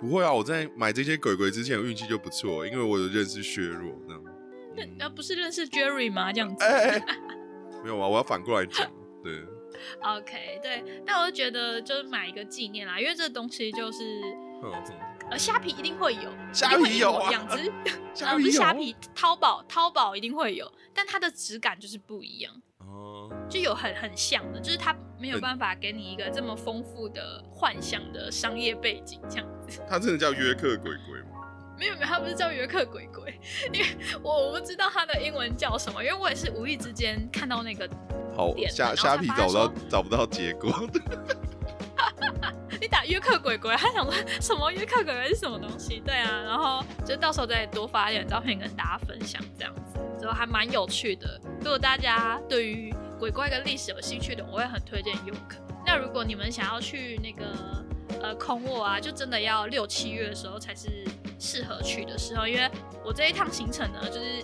[0.00, 0.32] 不会啊！
[0.32, 4.22] 我在买这些鬼鬼之前，运气就不错，因为我有认识削弱那样。
[4.98, 6.32] 那不是认识 Jerry 吗？
[6.32, 6.64] 这样子，
[7.82, 8.90] 没有啊，我要反过来讲，
[9.22, 9.44] 对。
[10.00, 14.22] OK，对，但我就觉得就是买一个纪念啦，因为这东西就是，
[15.30, 17.70] 呃，虾皮一定会有，虾皮有啊，养殖，
[18.24, 29.82] 呃，不是虾皮，淘宝，淘宝一定会有，但它的质感就是不一样，哦，就有很很像的，就是它没有办法给你一个这么丰富的幻想的商业背景这样子。
[29.86, 31.35] 它真的叫约克鬼鬼吗？
[31.78, 33.38] 没有没有，他不是叫约克鬼鬼，
[33.72, 33.86] 因为
[34.22, 37.88] 我我不知道他的英文叫什么，因为我也是无意之间看到那个
[38.36, 40.72] 好虾虾皮找不到找不到结果。
[42.78, 46.00] 你打约克鬼鬼，他想说什么约克鬼鬼是什么东西？
[46.04, 51.40] 对啊，然后就到时候再多发一点照片跟大家分享，这样子就还蛮有趣的。
[51.60, 55.56] 如果大家对于鬼怪跟历史有兴趣的，我也很推荐 Yoke。
[55.86, 57.46] 那如果你们想要去那个
[58.22, 61.04] 呃空卧啊，就真的要六七月的时候才是。
[61.38, 62.68] 适合去的时候，因为
[63.04, 64.42] 我这一趟行程呢，就是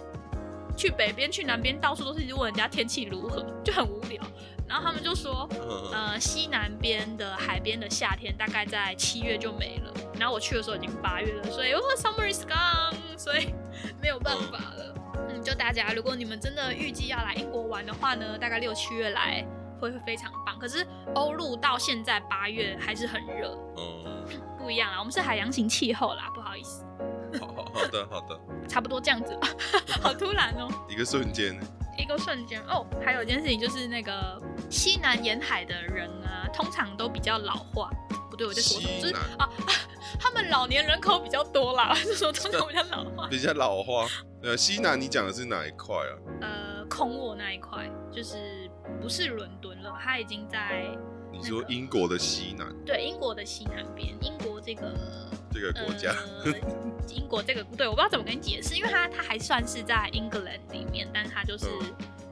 [0.77, 4.23] 去北边、去南边，到处都是问人家天气如何，就很无聊。
[4.69, 5.49] 然后他们就说，
[5.91, 9.93] 呃，西南边的海边的夏天大概在七月就没了。
[10.19, 13.55] 然后我去的时候已经八月了，所以哦，summer is gone， 所以
[13.99, 14.95] 没有办法了。
[15.31, 19.43] 嗯，就大家，如果你们真的预计要来英国玩的话呢，大概六七月来
[19.83, 20.59] 会会非常棒。
[20.59, 23.59] 可是欧陆到现在八月还是很热。
[24.59, 26.85] 不一样啦，我们是海洋型气候啦，不好意思。
[27.41, 29.49] 好好好的好的， 差不多这样子吧。
[30.01, 31.59] 好突然哦，一个瞬间，
[31.99, 32.87] 一个瞬间哦。
[33.05, 34.41] 还有一件事情就是那个
[34.71, 37.91] 西南沿海的人啊，通常都比较老化。
[38.31, 39.51] 不对，我在说就是啊，
[40.21, 43.27] 他们老年人口比较多啦，是说通常比较老化。
[43.29, 44.07] 比较老化。
[44.43, 46.15] 呃，西南你讲的是哪一块啊？
[46.41, 48.62] 呃，空沃那一块，就是
[49.01, 50.87] 不是伦敦了，它已经在。
[51.33, 52.69] 你说英国的西南？
[52.85, 54.95] 对，英国的西南边，英国这个
[55.51, 56.15] 这个国家，
[57.09, 61.67] 英国这个对，我不知道怎么跟你解释，因为它它还算是在 England 里面，但它就是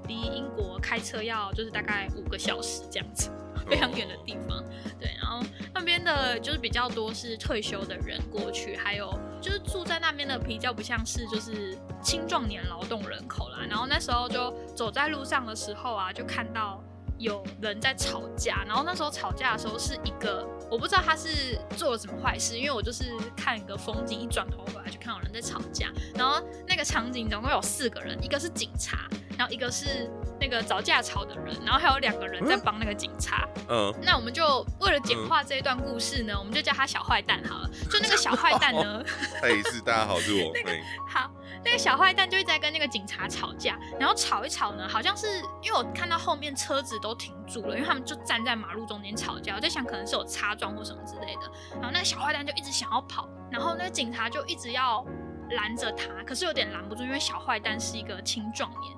[0.07, 3.31] 离英国开车要就是大概五个小时这样子，
[3.67, 4.63] 非常远的地方。
[4.99, 5.43] 对，然后
[5.75, 13.59] 那边的就是比较多是退休的人过去，还有就是住在那边的比较不像是就是青壮年劳动人口啦。
[13.69, 16.83] 然后那时候就走在路上的时候啊，就看到。
[17.21, 23.05] 有人在吵架，然后那时候吵架的时候是一个，我不知道他是做了什么坏事，因为我就是
[23.37, 29.07] 看一个风景，一转头回来就看到人在吵架，然后那个场景总共有四个人，一个是警察，
[29.37, 30.11] 然后一个是。
[30.43, 33.47] 那个找架吵的人，然后还有两个人在帮那个警察。
[33.69, 37.71] 嗯，那我们就为了简化这一段故事呢，我们就叫他小坏蛋好了。
[37.91, 39.05] 就那个小坏蛋呢，
[39.43, 40.51] 嘿，是大家好，是我。
[40.55, 40.73] 那个
[41.07, 41.31] 好，
[41.65, 45.27] 那个小坏蛋就一直在跟那个警察吵架，然后吵一吵呢，好像是
[45.63, 51.51] 因为我看到后面车子都停住了，因为他们就站在马路中间吵架，我在想可能是有擦撞或什么之类的。
[51.75, 55.05] 然后那个小坏蛋就一直想要跑，然后那个警察就一直要
[55.51, 58.97] 拦着他，可是有点拦不住，因为小坏蛋是一个青壮年。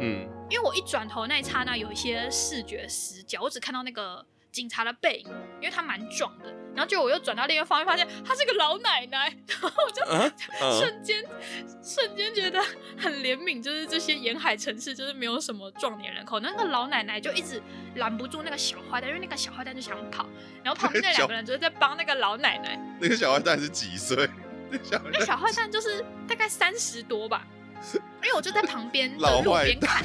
[0.00, 5.26] 嗯，因为我一转头那一刹那有一些视觉死角，我只看到那个警察的背影，
[5.60, 6.46] 因为他蛮壮的。
[6.74, 10.04] 然后就我又转到另一个方面，发现他是个老奶奶， 然后我就
[10.78, 11.24] 瞬间
[11.82, 12.60] 瞬间觉得
[12.96, 17.60] 很怜悯，就是这些沿海城市就是没有什么壮年人口，那个老奶奶就一直
[17.96, 20.26] 拦不住那个小坏蛋，因为那个小坏蛋就想跑，
[20.62, 22.78] 然后旁边那两个人就是在帮那个老奶奶。
[23.00, 24.28] 那个小坏蛋是几岁？
[25.12, 27.46] 那小坏蛋就是大概三十多吧，
[27.94, 30.02] 因为我就在旁边的路边看。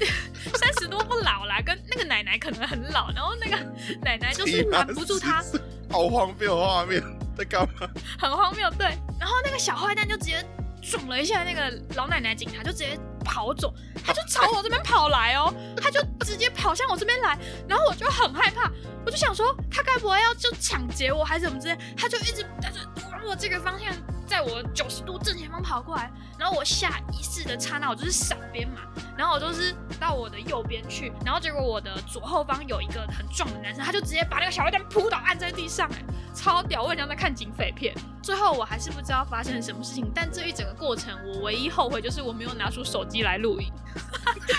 [0.56, 3.56] 三十多不老啦，跟那个奶奶可能很老，然后那个
[4.02, 5.42] 奶奶就是拦不住他，
[5.90, 7.02] 好荒谬画面，
[7.36, 7.88] 在干嘛？
[8.18, 8.86] 很荒谬，对。
[9.18, 10.44] 然后那个小坏蛋就直接
[10.82, 13.72] 撞了一下那个老奶奶，警察就直接跑走，
[14.04, 18.70] 他就朝我这边跑来哦，他就直接跑向我这边来，然后我就很害怕，
[19.04, 22.80] 我就想说他该不会要就抢劫我还是怎么之类，他就一直他就
[23.10, 23.94] 往我这个方向。
[24.30, 28.82] 在我九十度正前方跑过来，然后我下意识的刹那，我就是闪边嘛，
[29.18, 36.84] 然后我就是到我的右边去，然后结果我的左后方有一个很壮的男生，他就直接把那个小坏蛋扑倒，按在地上，哎，超屌！
[36.84, 37.92] 我很像在看警匪片。
[38.22, 43.70] 最后我还是不知道发生了什么事情，但这一整个过程，我唯一后悔就是我没有拿出手机来录影，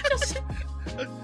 [0.10, 0.36] 就 是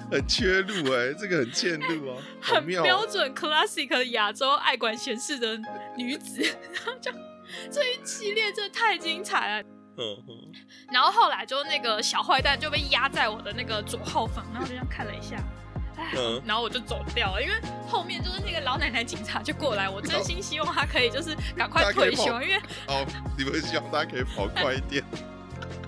[0.10, 5.60] 很缺路哎，这个很欠路啊， 很标准 classic 的亚洲爱管闲事的
[5.96, 6.42] 女子，
[6.74, 7.12] 然后就。
[7.72, 9.68] 这一系列真的太精彩了，
[10.92, 15.38] 然后后来就那个小坏蛋就被压在我的那个左后方，然后我就这样看了一下，
[15.98, 16.12] 哎，
[16.46, 17.54] 然后我就走掉了，因为
[17.88, 23.06] 后面就是那个老奶奶警察就过来，我真心希望他可以就是赶快退休，因为哦，
[23.38, 25.02] 你们希望他可以跑快一点，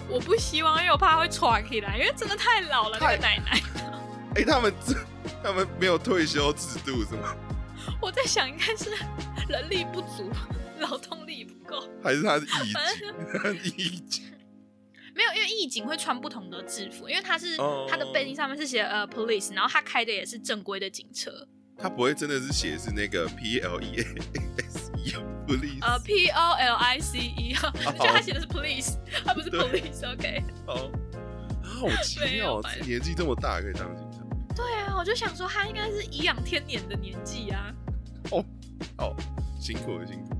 [0.10, 3.62] 我不希望，因为我怕他会喘起来，因为真的太老了那个奶奶。
[4.36, 4.96] 哎，他们这
[5.44, 7.36] 他们没有退休制度是吗？
[8.02, 8.92] 我在想应该是
[9.48, 10.30] 人力不足。
[10.80, 12.50] 劳动力不够，还是他是义
[13.68, 13.76] 警？
[13.76, 14.24] 义警
[15.14, 17.58] 没有，因为义警会穿不同的制服，因为他是
[17.90, 21.46] 他的背景上面是写呃 police，然后他开的也是正规的警车。
[21.78, 24.04] 他不会真的是写是那个 P L E A
[24.70, 25.14] S E
[25.48, 25.82] police？
[25.82, 30.44] 呃，P O L I C E，就他写的是 police，他不是 police，OK？
[30.66, 30.76] 好，
[31.62, 34.20] 好奇妙，年纪这么大可以当警察？
[34.56, 37.74] 对啊，我就想说他应该是颐养天年的年纪啊。
[38.32, 38.44] 哦，
[38.98, 39.16] 好，
[39.60, 40.36] 辛苦了，辛苦。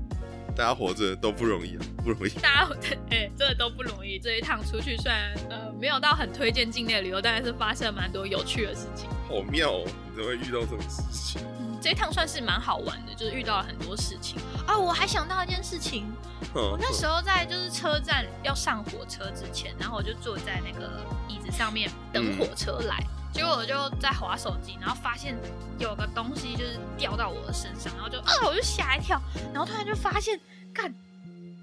[0.56, 2.30] 大家活着都不容易啊，不容易。
[2.40, 2.76] 大家
[3.10, 4.18] 哎，真的都不容易。
[4.18, 9.08] 这一趟出去，虽然呃没有到很推荐境内旅游，但是发生了蛮多有趣的事情。
[9.28, 9.84] 好妙哦！
[9.86, 11.40] 你怎么会遇到这种事情？
[11.80, 14.76] 嗯，这一趟算是蛮好玩的，就是遇到了很多事情啊。
[14.76, 16.06] 我还想到一件事情，
[16.54, 22.98] 我那时候在就是车站要上火车之前，然后我就坐在那个椅子上面等火车来。
[23.32, 25.38] 结果我就在划手机，然后发现
[25.78, 29.20] 有个东西就是掉到我的身上，然后就啊，我就吓一跳，
[29.54, 30.38] 然后突然就发现，
[30.74, 30.92] 干，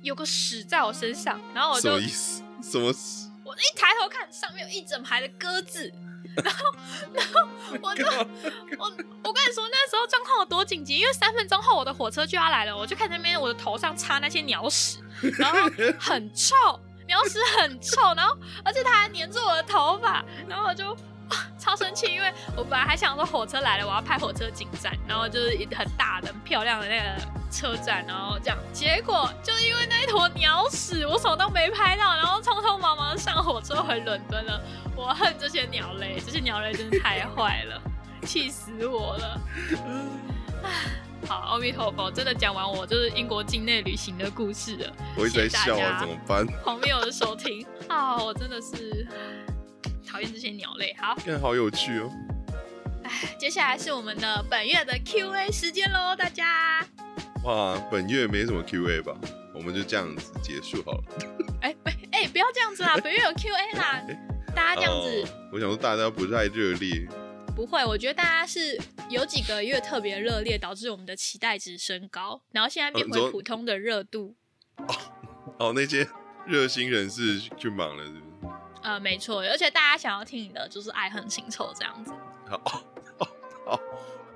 [0.01, 2.41] 有个屎在我身上，然后我就什么意思？
[2.63, 3.29] 什么屎？
[3.43, 5.91] 我一抬头看，上面有一整排的鸽字，
[6.35, 6.73] 然后，
[7.13, 7.47] 然后
[7.81, 8.05] 我就
[8.77, 8.85] 我
[9.23, 14.99] 我跟你说那时候状况有多紧急，因为三分钟后我的火车就要来了，我就看那边我的头上插那些鸟屎，
[15.37, 15.57] 然后
[15.99, 16.55] 很臭，
[17.07, 20.95] 鸟屎很臭，然后而且它还粘住我的头发，然后我就。
[21.59, 28.57] 超生气，因为我本来还想说火车来了，我要拍火车进站，然后就是一很大的、很漂亮的那个车站，然后这样。
[28.71, 34.61] 结果就因为那一坨鸟屎，我什么都没拍到，然后匆匆忙忙上火车回伦敦了。
[34.95, 37.81] 我恨这些鸟类，这些鸟类真的太坏了，
[38.25, 39.41] 气死我了。
[41.27, 44.93] 好，阿弥陀佛，真的讲完我就是英国境内旅行的故事了。
[45.17, 46.45] 我一直在笑啊，怎么办？
[46.63, 49.05] 朋友的收听啊，我真的是。
[50.07, 52.09] 讨厌这些鸟类，好，看好有趣哦。
[53.03, 56.85] 哎，接下来是我们的本月的 Q A 时间喽，大家。
[57.43, 59.15] 哇，本月没什么 Q A 吧？
[59.53, 61.03] 我们就这样子结束好了。
[61.61, 61.75] 哎，
[62.11, 64.01] 哎，不要这样子啦， 本月有 Q A 啦，
[64.55, 65.25] 大家这样子。
[65.51, 67.07] 我想说大家不太热烈。
[67.55, 74.35] 不会，我觉得大家是有几个月特别热烈，导致我们的期待值升高，然后现在变回普通的热度。
[74.77, 74.95] 哦，
[75.57, 76.07] 哦，那些
[76.45, 78.26] 热心人士去忙了，是不是？
[78.87, 82.13] 呃，没错，而且大家想要听你的就是爱恨情仇这样子。
[82.49, 82.81] 好，
[83.65, 83.79] 好，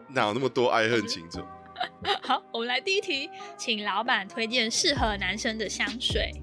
[0.10, 1.42] 哪有那么多爱恨情仇？
[2.22, 6.34] 好，我们来第一题，请老板推荐适合男生的香水。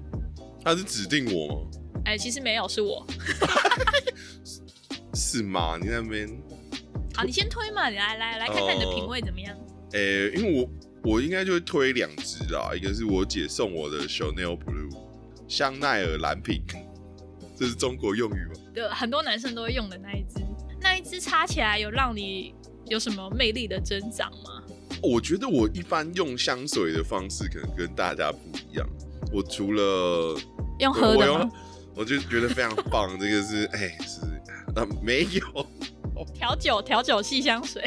[0.65, 1.69] 他是指定我吗？
[2.05, 3.05] 哎，其实没有，是我。
[5.13, 5.77] 是吗？
[5.79, 6.27] 你那边？
[7.13, 9.55] 好，你先推嘛，你来来来看看你的品味怎么样？
[9.93, 9.99] 哎，
[10.35, 10.67] 因为
[11.03, 14.97] 我我应该就会推两支啦，一个是我姐送我的 Chanel Blue
[15.47, 16.63] 香奈儿蓝瓶。
[17.59, 18.53] 这是中国用语吗？
[18.73, 20.41] 对，很多男生都会用的那一支，
[20.79, 22.55] 那一支插起来有让你
[22.85, 24.63] 有什么魅力的增长吗？
[25.03, 28.87] 我觉得我一般用香水的方式可能跟大家不一样。
[29.33, 30.39] 我除了
[30.79, 31.49] 用喝的，
[31.93, 33.19] 我就觉得非常棒。
[33.19, 34.21] 这个是 哎是
[34.75, 35.67] 啊没有
[36.33, 37.83] 调酒调酒系香水，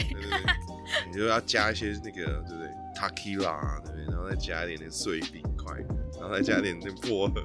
[1.10, 4.04] 你就要加一些那个对不对？Takila 对不对？
[4.10, 5.74] 然后再加一点点碎冰块，
[6.20, 7.42] 然后再加一点点薄荷。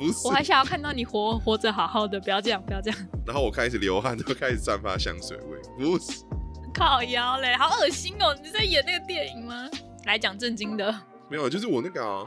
[0.00, 2.98] 不是，我还想要看到你活活着好好的，不要这样，不要这样。
[3.26, 5.60] 然后我开始流汗，就开始散发香水味。
[5.76, 6.24] 不是，
[6.72, 8.34] 靠腰嘞，好恶心哦！
[8.42, 9.68] 你在演那个电影吗？
[10.06, 10.90] 来讲正经的。
[11.28, 12.24] 没有，就是我那个啊，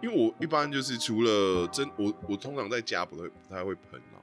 [0.00, 4.16] 因为我一般就是除了真我我通常在家不会不太会喷啊。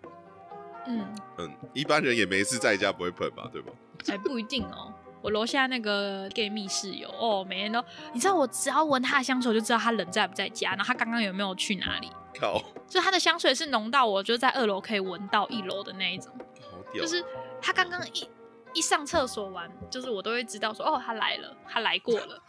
[0.88, 1.06] 嗯
[1.40, 3.72] 嗯，一般人也没事在家不会喷吧，对吧？
[4.08, 4.94] 还不一定哦。
[5.24, 7.82] 我楼下那个 gay 蜜室友哦，每天都，
[8.14, 12.12] 你知道我只要闻他的香水，我就知道他人在不在家，然后他刚刚有没有去哪里。
[12.38, 12.62] 靠！
[12.90, 16.30] 就他的香水是浓到我就在二楼可以闻到一楼的那一种。
[16.70, 17.02] 好屌！
[17.02, 17.24] 就是
[17.62, 18.30] 他刚刚一
[18.74, 22.44] 一上厕所完，就是我都会知道说哦，他来了，他来过了。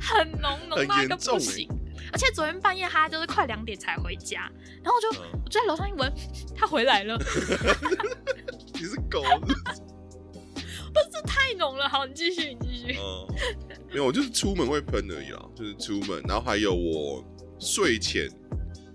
[0.00, 1.68] 很浓浓到一个不行。
[2.12, 4.50] 而且昨天半夜他就是快两点才回家，
[4.82, 5.08] 然后我就
[5.44, 6.12] 我就在楼上一闻，
[6.56, 7.16] 他回来了。
[8.74, 9.22] 你是狗？
[10.92, 11.88] 不是太浓了。
[11.88, 12.98] 好，你继续，你继续。
[12.98, 13.26] 嗯，
[13.90, 17.24] 没有，我就是出门会喷而已啦，就是出门，然后还有我
[17.58, 18.28] 睡前，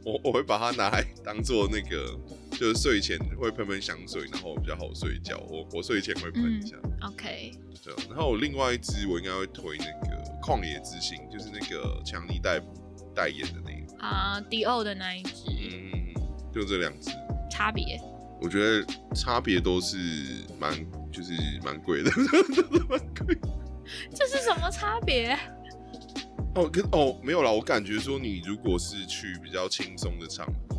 [0.05, 2.17] 我我会把它拿来当做那个，
[2.51, 5.37] 就是睡前会喷喷香水，然后比较好睡觉。
[5.49, 6.75] 我我睡前会喷一下。
[7.07, 7.51] OK。
[7.83, 12.73] 对，然后我另外一支我应该会推那个旷野之心，就是那个强尼戴普。
[13.15, 16.13] 代言的那个啊，迪奥的那一支，嗯，
[16.53, 17.09] 就这两支，
[17.49, 17.99] 差别，
[18.41, 18.85] 我觉得
[19.15, 19.97] 差别都是
[20.59, 20.71] 蛮，
[21.11, 21.33] 就是
[21.63, 22.11] 蛮贵的，
[22.87, 23.37] 蛮贵。
[24.13, 25.37] 这是什么差别？
[26.55, 30.75] 哦，跟哦没有啦，我感觉说你如果是去比较轻松的场合，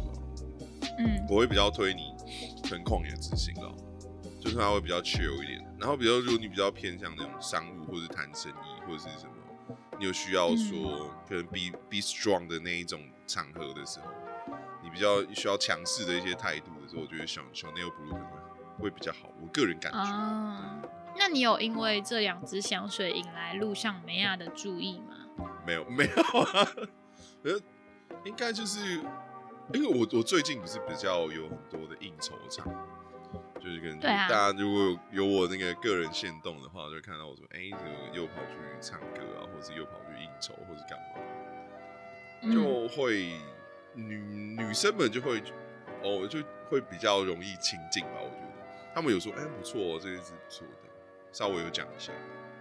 [0.98, 2.12] 嗯，我会比较推你
[2.68, 3.74] 很旷野之心了，
[4.40, 5.64] 就是它会比较 chill 一点。
[5.78, 9.32] 然后，比如如果你比较偏向那种商务或者谈生意或者是什么。
[10.00, 11.58] 你有需要说可能 be
[11.90, 14.06] be strong 的那一种场合的时候，
[14.80, 19.30] 你比较需要强势的一些态度的时候，我觉得小小 nail blue 可能会比较好。
[19.40, 19.98] 我个人感觉。
[19.98, 20.80] 啊，
[21.16, 25.46] 那你有因为这两支香水引来路上梅亚的注意吗？
[25.66, 26.68] 没有， 没有啊。
[27.44, 27.52] 呃，
[28.24, 28.96] 应该就是
[29.72, 32.66] 因为我我最近不是比较有很多的应酬场。
[33.60, 43.32] 就是跟大家如果有有我那个个人线动的话，就会看到我说，哎，怎么又跑去唱歌啊，或者又跑去应酬，或者干嘛，就会
[43.94, 44.16] 女
[44.56, 45.42] 女生们就会
[46.02, 48.14] 哦，就会比较容易亲近吧。
[48.16, 48.52] 我觉得
[48.94, 50.88] 他们有说，哎，不错，这个是不错的，
[51.32, 52.12] 稍微有讲一下。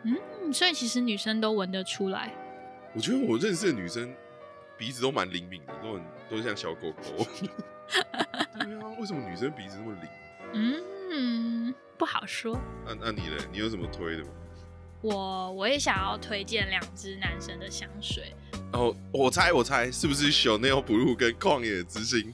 [0.04, 2.34] 嗯，所以其实女生都闻得出来。
[2.94, 4.14] 我觉得我认识的女生
[4.78, 7.26] 鼻子都蛮灵敏的，都很都像小狗狗。
[8.60, 10.84] 对啊，为什么女生鼻子那么灵？
[11.12, 12.58] 嗯，不好说。
[12.86, 13.38] 那那你呢？
[13.52, 14.30] 你有什么推的吗？
[15.02, 18.34] 我我也想要推荐两支男生的香水。
[18.74, 22.34] 哦，我猜我猜是不是 Chanel Blue 跟旷野之心？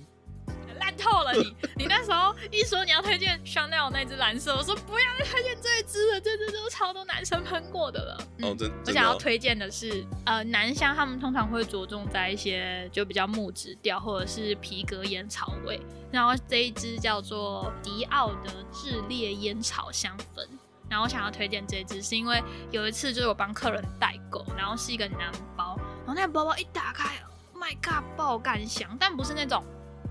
[0.98, 8.18] 透了你， 你那时候一说你要推荐香奈儿那支蓝色，我说不要再推荐这一支了，这支都超多男生喷过的了。
[8.44, 8.72] 哦，真。
[8.86, 15.80] 我想要推荐的是，呃，男香他们通常会着重在一些就比较木质调或者是皮革烟草味，
[16.12, 20.48] 然后这一支叫做迪奥的炽烈烟草香氛。
[20.90, 27.16] 然后我想要推荐这支，是因为有一次就是我帮客人代购，然后是一个男包，然后那个包包一打开
[27.56, 29.64] ，My God，爆干香，但不是那种。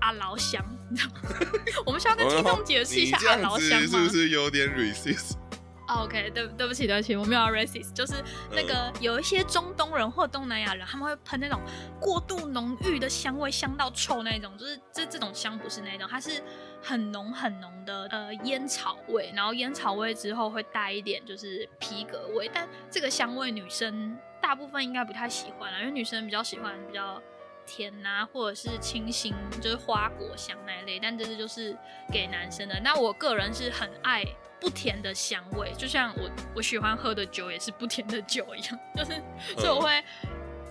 [0.03, 1.21] 阿劳香， 你知道吗
[1.87, 3.87] 我们需要跟听众解释一下阿劳香吗？
[3.87, 8.15] 是不是有点 racist？OK，对对不起对不起，我没有 racist，就是
[8.51, 11.57] 那个有一些中东人或东南亚人，他们会喷那种
[12.01, 16.43] 过度浓郁的香味，香到臭那种，就是这这种香不是那种，它是
[16.81, 27.21] 很浓很浓的呃烟草味，然后烟草味之后会带一点就是皮革味，但这个香味女生大部分应该不太喜欢了，因为女生比较喜欢比较。
[27.65, 31.77] 甜呐，或者是清新，就是花果香那一类，但这是就是
[32.11, 32.79] 给男生的。
[32.81, 34.23] 那我个人是很爱
[34.59, 39.21] 不甜的香味，就像我我喜欢喝的酒也是不甜的酒一样， 就是
[39.57, 40.03] 所以我会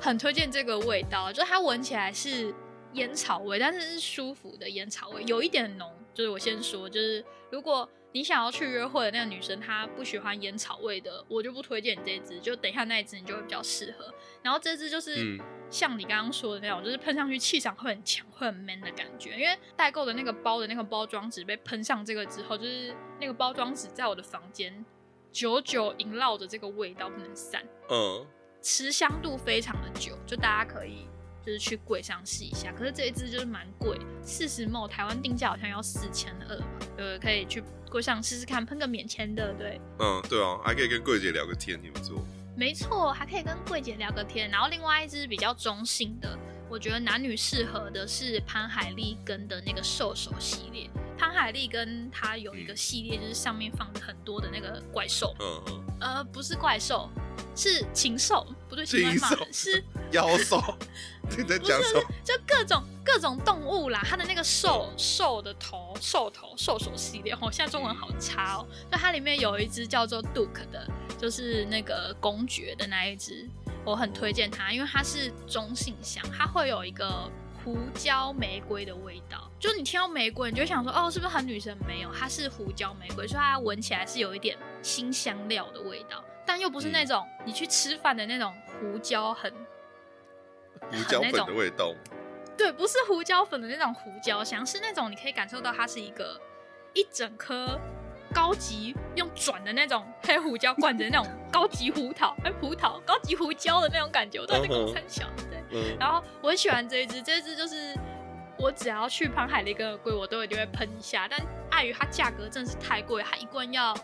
[0.01, 2.55] 很推荐这个味道，就它闻起来是
[2.93, 5.90] 烟草味，但是是舒服的烟草味，有一点浓。
[6.14, 7.88] 就是我先说，就是如果。
[8.12, 12.38] 你想要去约会的那个女生，她不喜欢烟草味的，我就不推荐你这支。
[12.38, 14.12] 就等一下那一支，你就会比较适合。
[14.42, 15.38] 然后这支就是
[15.70, 19.30] 像你刚刚说的那种，就是喷上去气场会很强，会很 man 的感觉。
[19.38, 24.84] 因为代购的那个包的那个包装纸被喷上这个之后，就是那个包装纸在我的房间
[25.30, 27.62] 久久萦绕着这个味道不能散。
[27.88, 28.26] 嗯，
[28.60, 31.06] 持香度非常的久，就大家可以。
[31.45, 36.66] 就是去柜上试一下，可是这一支就是蛮贵，四十毛，台湾定价好像要四千二嘛，
[36.97, 39.80] 呃，可以去柜上试试看，喷个免签的，对。
[39.99, 42.22] 嗯，对啊，还可以跟柜姐聊个天，你们做。
[42.55, 44.51] 没错，还可以跟柜姐聊个天。
[44.51, 46.38] 然后另外一支比较中性的，
[46.68, 50.88] 我觉得男女适合的是潘海利根的那个兽首系列。
[51.18, 55.34] 潘海利根它有一个系列，就是上面放着很多的那个怪兽。
[55.40, 55.84] 嗯嗯。
[56.01, 57.09] 呃，不是怪兽，
[57.57, 59.82] 是禽兽，不对，禽兽是
[60.12, 60.62] 妖兽。
[61.36, 62.02] 你在讲什么？
[62.22, 68.66] 就各种各种动物啦，它的那个兽兽的头、兽头、兽首系列，哦，现在中文好差哦。
[68.90, 70.86] 就它里面有一只叫做 Duke 的，
[71.18, 73.48] 就是那个公爵的那一只，
[73.84, 77.30] 我很推荐它，因为它是中性香，它会有一个
[77.64, 79.48] 胡椒玫瑰的味道。
[79.58, 81.74] 就你听到玫瑰，你就想说，哦，是不是很女生？
[81.86, 89.50] 没有，它是胡椒玫瑰，所以它闻起来是有一点新香料的味道，但又不是那种你去吃饭的那种胡椒很。
[90.90, 91.94] 胡椒粉的味道，
[92.56, 96.40] 对，不是胡椒粉的那种胡椒香，是那种你可以感受到它是一个
[96.92, 97.78] 一整颗
[98.34, 105.26] 高级用转的那种黑胡椒灌的那种高级胡桃，哎，胡桃高级胡椒的那种感觉，我都在公三小，
[105.70, 105.96] 对。
[105.98, 107.94] 然后我很喜欢这一支，这一支就是
[108.58, 113.94] 我只要去潘海的一个龟，我都一定会喷一下，但碍于它价格真的是太贵，它一罐要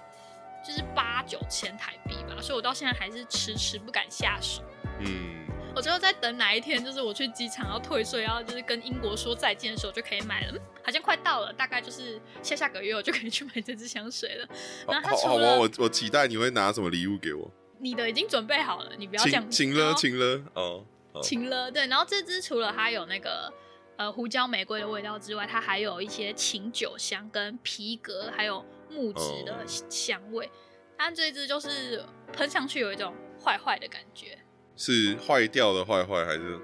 [0.66, 4.62] 就是八九千台币吧，所以我到现在还是迟迟不敢下手。
[5.00, 5.47] 嗯。
[5.78, 10.60] 我最后在等哪一天，就是我去机场要退税，然后就是跟英国说再见的时候就可以买了。
[10.82, 14.48] 好像快到了，大概就是下下个月我就可以去买这支香水了。
[14.88, 17.48] 那好，好，我我我期待你会拿什么礼物给我。
[17.78, 19.48] 你的已经准备好了，你不要讲。
[19.48, 20.84] 请了，请了，哦，
[21.22, 21.70] 请了。
[21.70, 23.52] 对，然后这支除了它有那个
[23.98, 30.50] 呃胡椒玫瑰的味道之外，它还有一些琴酒香、跟皮革还有木质的香味。
[30.96, 34.36] 它这支就是喷上去有一种坏坏的感觉。
[34.78, 36.58] 是坏掉的坏坏还是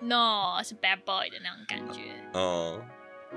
[0.00, 2.02] ？No，是 bad boy 的那种感觉。
[2.34, 2.84] 哦，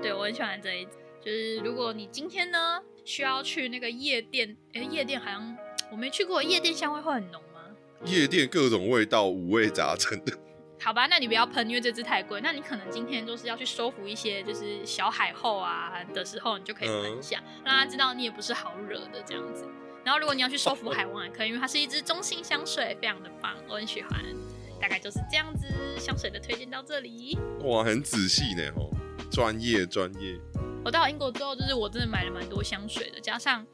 [0.02, 0.84] 对我很喜欢这一，
[1.24, 5.56] 就是如果你今天呢需要去那个夜店，哎，夜店好像
[5.90, 7.62] 我没去过，夜店香味会很浓吗？
[8.04, 10.36] 夜店各种味道五味杂陈的。
[10.82, 12.40] 好吧，那你不要喷，因为这支太贵。
[12.42, 19.66] 那你可能今天就是要去收服一些就是小海后啊的时候，你就可以喷一下，让他知道你也不是好惹的这样子。
[20.10, 24.10] 然后，如果你要去收服海王也可以，因为它是一支中性香水，非常的棒，我很喜欢。
[24.80, 25.68] 大概就是这样子，
[26.00, 27.38] 香水的推荐到这里。
[27.60, 28.90] 哇，很仔细呢，吼，
[29.30, 30.36] 专业专业。
[30.84, 33.64] 我到英国之后，就是我真的买了蛮多香水的，加上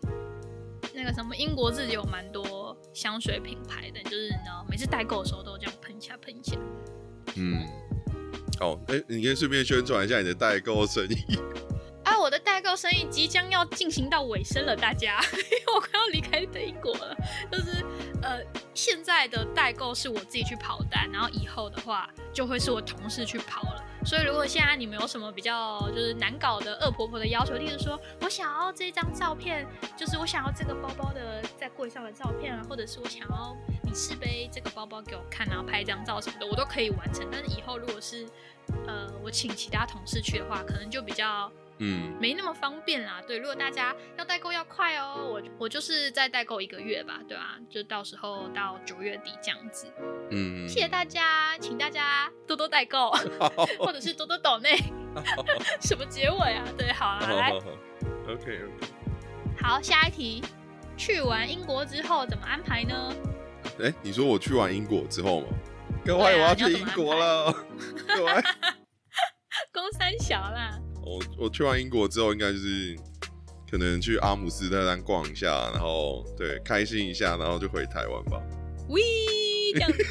[0.92, 6.54] 那个什么英国自己有蛮多香水品牌的，就是你知道，每次代购的时候都这样喷一下喷一下。
[7.36, 7.66] 嗯，
[8.60, 11.38] 好，哎，你可以顺便宣传一下你的代购生意。
[12.18, 17.16] 我的代购生意即将要进行到尾声了，大家， 因为我快要离开英国了。
[17.50, 17.84] 就是
[18.22, 18.40] 呃，
[18.74, 23.84] 现在的代购是我自己去跑单，然后以后的话就会是我同事去跑了。
[24.04, 37.26] 所以如果现在你们有什么比较就是难搞的恶婆婆的要求，例如说我想要这张照片，就是我想要这个包包的在柜上的照片啊，或者是我想要你试背这个包包给我看，然后拍一张照什么的，我都可以完成。
[37.32, 38.26] 但是以后如果是
[38.86, 41.50] 呃我请其他同事去的话，可能就比较。
[41.78, 43.22] 嗯，没那么方便啦。
[43.26, 47.58] 对，如果大家要代购要快哦，我我就是再代购一个月吧，对吧？
[47.68, 49.86] 就到时候到九月底这样子。
[50.30, 53.10] 嗯，谢谢大家，请大家多多代购，
[53.78, 54.76] 或者是多多抖内。
[55.80, 56.64] 什么结尾啊？
[56.76, 57.50] 对，好了，来，
[58.28, 58.86] OK OK。
[59.58, 60.42] 好，下一题，
[60.96, 63.14] 去完英国之后怎么安排呢？
[63.82, 65.46] 哎，你说我去完英国之后吗？
[66.04, 67.52] 各位，我要去英国了。
[68.06, 68.32] 各位，
[69.72, 70.78] 公三小啦。
[71.06, 72.96] 我我去完英国之后，应该就是
[73.70, 78.42] 可能去阿姆斯特丹逛一下，然后对开心一下，然后就回台湾吧。
[78.88, 79.00] 喂，
[79.74, 80.02] 这样子。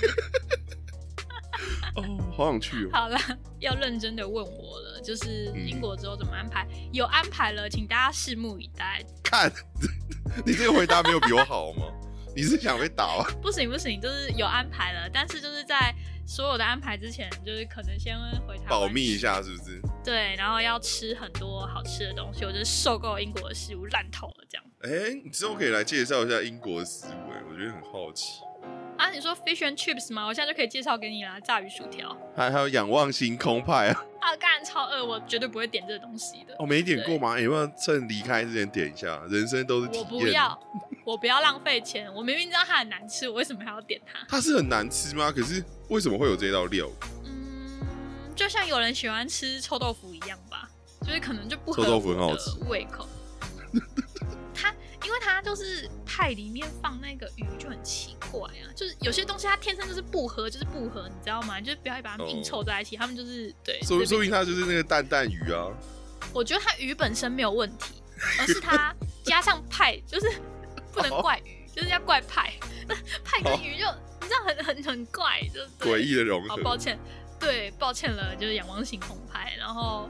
[1.96, 2.04] 哦，
[2.36, 2.90] 好想去哦。
[2.94, 3.18] 好了，
[3.60, 6.66] 要认真的问我了，就是英国之后怎么安排？
[6.92, 9.04] 有安排了，请大家拭目以待。
[9.22, 9.52] 看，
[10.46, 11.84] 你这个回答没有比我好吗？
[12.36, 13.26] 你是想被打吗？
[13.42, 15.94] 不行不行，就是有安排了，但是就是在。
[16.28, 18.18] 所有的安排之前，就是可能先
[18.48, 19.80] 回台保密一下，是不是？
[20.06, 24.64] 对，然后要吃很多好吃的东西，我就是受够英国的食物烂透了这样。
[24.84, 28.42] 哎，你之后可以来介绍一下英国的食物，哎，我觉得很好奇。
[28.98, 30.26] 啊，你说 fish and chips 吗？
[30.26, 32.16] 我现在就可以介绍给你啦，炸鱼薯条。
[32.36, 34.06] 还还有仰望星空派啊。
[34.22, 36.56] 啊，干超饿，我绝对不会点这个东西的。
[36.60, 37.40] 我没点过吗？
[37.40, 39.22] 有没有趁离开之前点一下？
[39.30, 40.58] 人生都是我不要，
[41.04, 42.12] 我不要浪费钱。
[42.14, 44.20] 我明明知道它很难吃，我为什么还要点它？
[44.30, 45.32] 它是很难吃吗？
[45.32, 46.88] 可是为什么会有这道料？
[48.36, 50.70] 嗯，就像有人喜欢吃臭豆腐一样吧，
[51.02, 53.08] 就是可能就不臭豆腐很好吃胃口。
[54.54, 54.74] 它
[55.04, 61.60] 因为它就是派里面放那个鱼就很奇怪啊，就是有些东西它天生就是不合，就是不合，你知道吗？
[61.60, 63.80] 就是不要把它硬凑在一起，他们就是对。
[63.82, 65.68] 说说明它就是那个蛋蛋鱼啊。
[66.34, 68.02] 我觉得它鱼本身没有问题，
[68.40, 70.32] 而是它加上派，就是
[70.92, 72.54] 不能怪鱼，就是要怪派。
[73.24, 73.86] 派跟鱼就
[74.22, 76.50] 你知道很很很怪，就诡异的融合。
[76.50, 76.98] 好抱歉，
[77.40, 79.54] 对，抱歉了，就是仰望星空派。
[79.58, 80.10] 然后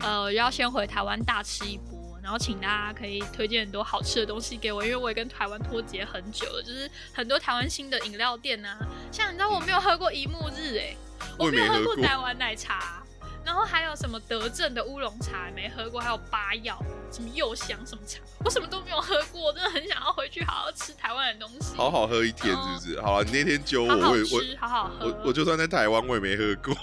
[0.00, 2.02] 呃，要先回台湾大吃一波。
[2.22, 8.78] 然后请大家可以推荐很多好吃的东西给我，因为我也跟台湾脱节很久了，就是很多台湾新的饮料店啊，
[9.12, 10.96] 像你知道我没有喝过一木日哎，
[11.38, 13.03] 我没有喝过台湾奶茶。
[13.44, 16.78] 然后还有什么德政的乌龙茶没喝过，还有八药
[17.12, 23.00] 什么柚香什么茶，我什么都没有喝过，真的很想要回去好好吃台湾的东西，好好喝一天是不是？
[23.00, 26.74] 好了，你那天揪我，我我好好喝，我我就算在台湾我也没喝过。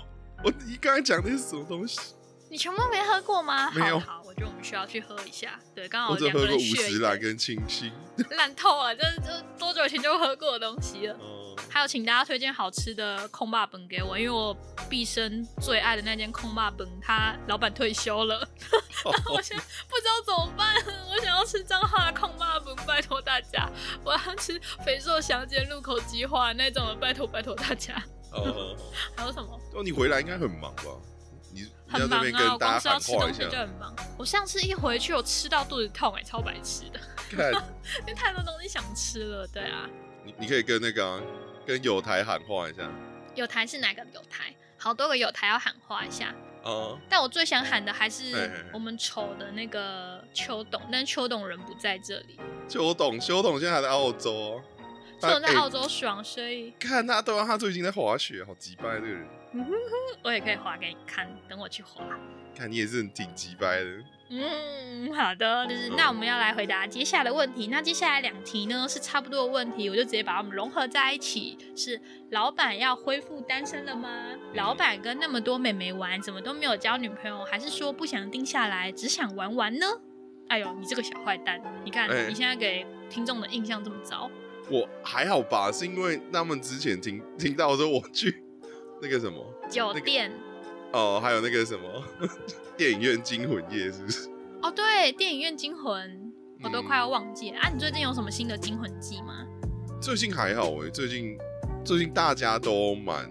[0.43, 1.99] 我你刚才讲的是什么东西？
[2.49, 3.71] 你全部没喝过吗？
[3.71, 3.97] 没有。
[3.99, 5.57] 好，我觉得我们需要去喝一下。
[5.73, 7.91] 对，刚好我只喝过五十兰跟清新，
[8.31, 11.15] 烂透了，这这多久以前就喝过的东西了。
[11.69, 14.55] 还有，请大家推荐好吃的空霸本给我，因为我
[14.89, 18.47] 毕生最爱的那间空霸本，他老板退休了，
[19.33, 20.75] 我现在不知道怎么办。
[21.09, 23.69] 我想要吃彰化的空霸本，拜托大家，
[24.03, 28.01] 我要吃肥瘦相间、入口即化那种的，拜托拜托大家。
[28.31, 28.75] 哦，
[29.15, 29.59] 还有什么？
[29.73, 30.83] 哦，你回来应该很忙吧？
[31.53, 33.93] 你很忙啊，我光是要吃东西就很忙。
[34.17, 36.99] 我上次一回去，我吃到肚子痛，哎，超白痴的，
[38.01, 39.47] 因为太多东西想吃了。
[39.47, 39.89] 对啊，
[40.23, 41.21] 你你可以跟那个。
[41.65, 42.89] 跟有台喊话一下，
[43.35, 44.53] 有台是哪个有台？
[44.77, 46.33] 好多个有台要喊话一下。
[46.63, 46.99] 哦。
[47.09, 52.39] 但我最想喊的还是我们丑的那个邱董，但邱董人不在这里。
[52.67, 54.61] 邱董，邱董现在还在澳洲。
[55.19, 59.27] 邱董在澳洲爽，所以看他，对啊，他最近在滑雪，好击败这个人。
[60.23, 62.03] 我也可以滑给你看，等我去滑。
[62.57, 63.85] 看你也是很挺击败的。
[64.33, 67.67] 嗯，好的，就是那我们要来回答接下来的问题。
[67.67, 71.57] 那接下来两题呢是差不多的问题，我就直接把它们融合在一起。
[71.75, 74.09] 是老板要恢复单身了吗？
[74.53, 77.43] 老板跟那么多美眉玩，怎么都没有交女朋友？
[77.43, 79.85] 还是说不想定下来，只想玩玩呢？
[80.47, 81.61] 哎呦，你这个小坏蛋！
[81.83, 84.31] 你看你现在给听众的印象这么糟。
[84.69, 88.41] 我还好吧，是因为他们之前听听到说我去
[89.01, 90.31] 那个什么酒店。
[90.93, 92.03] 哦，还有那个什么
[92.81, 94.27] 电影院惊魂夜，是不是？
[94.63, 97.69] 哦，对，电影院惊魂，我都快要忘记了啊！
[97.69, 99.45] 你最近有什么新的惊魂记吗？
[100.01, 101.37] 最近还好哎，最近
[101.85, 103.29] 最近大家都蛮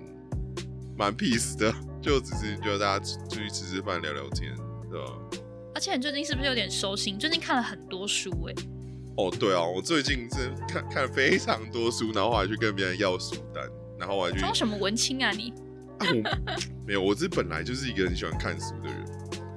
[0.96, 4.55] 蛮 peace 的， 就只是就大家出去吃吃饭、聊聊天，
[4.88, 5.18] 对吧？
[5.74, 7.18] 而且你最近是不是有点收心？
[7.18, 8.55] 最近看了很多书哎。
[9.16, 15.53] 哦，对啊，我最近是看看了非常多书，然后还去跟别人要书单，然后还去装什么文青啊你？
[16.86, 18.99] 没有，我这本来就是一个很喜欢看书的人，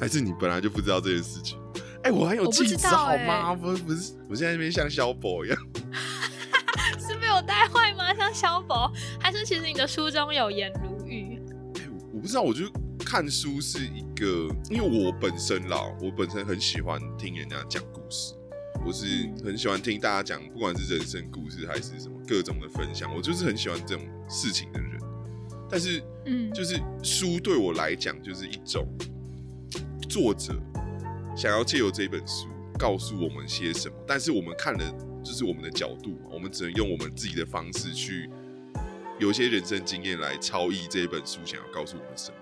[0.04, 1.58] 还是你本来就不知道这件事情？
[2.04, 3.56] 哎，我还有气质好吗？
[3.56, 5.58] 不不是，我现在那边像小宝一样，
[7.00, 8.14] 是被我带坏吗？
[8.14, 11.40] 像小宝，还是其实你的书中有颜如玉？
[11.78, 18.34] 哎，我不知道，我就看书是一个，因为我本身啦，我本身很喜欢听人家讲故事，
[18.86, 19.06] 我是
[19.46, 25.00] 很喜欢听大家讲，不管是人生故事还是什么各种的分享，我就是很喜欢这种事情的人。
[25.70, 28.86] 但是，嗯，就是书对我来讲就是一种
[30.14, 30.54] 作者
[31.36, 32.48] 想要借由这本书
[32.78, 34.86] 告诉我们些什么，但是我们看的
[35.24, 38.30] 就是我们的角度嘛，我们只能用我们自己的方式去
[39.18, 42.38] 有一些人生经验来超译这一本书想要告诉我们什么。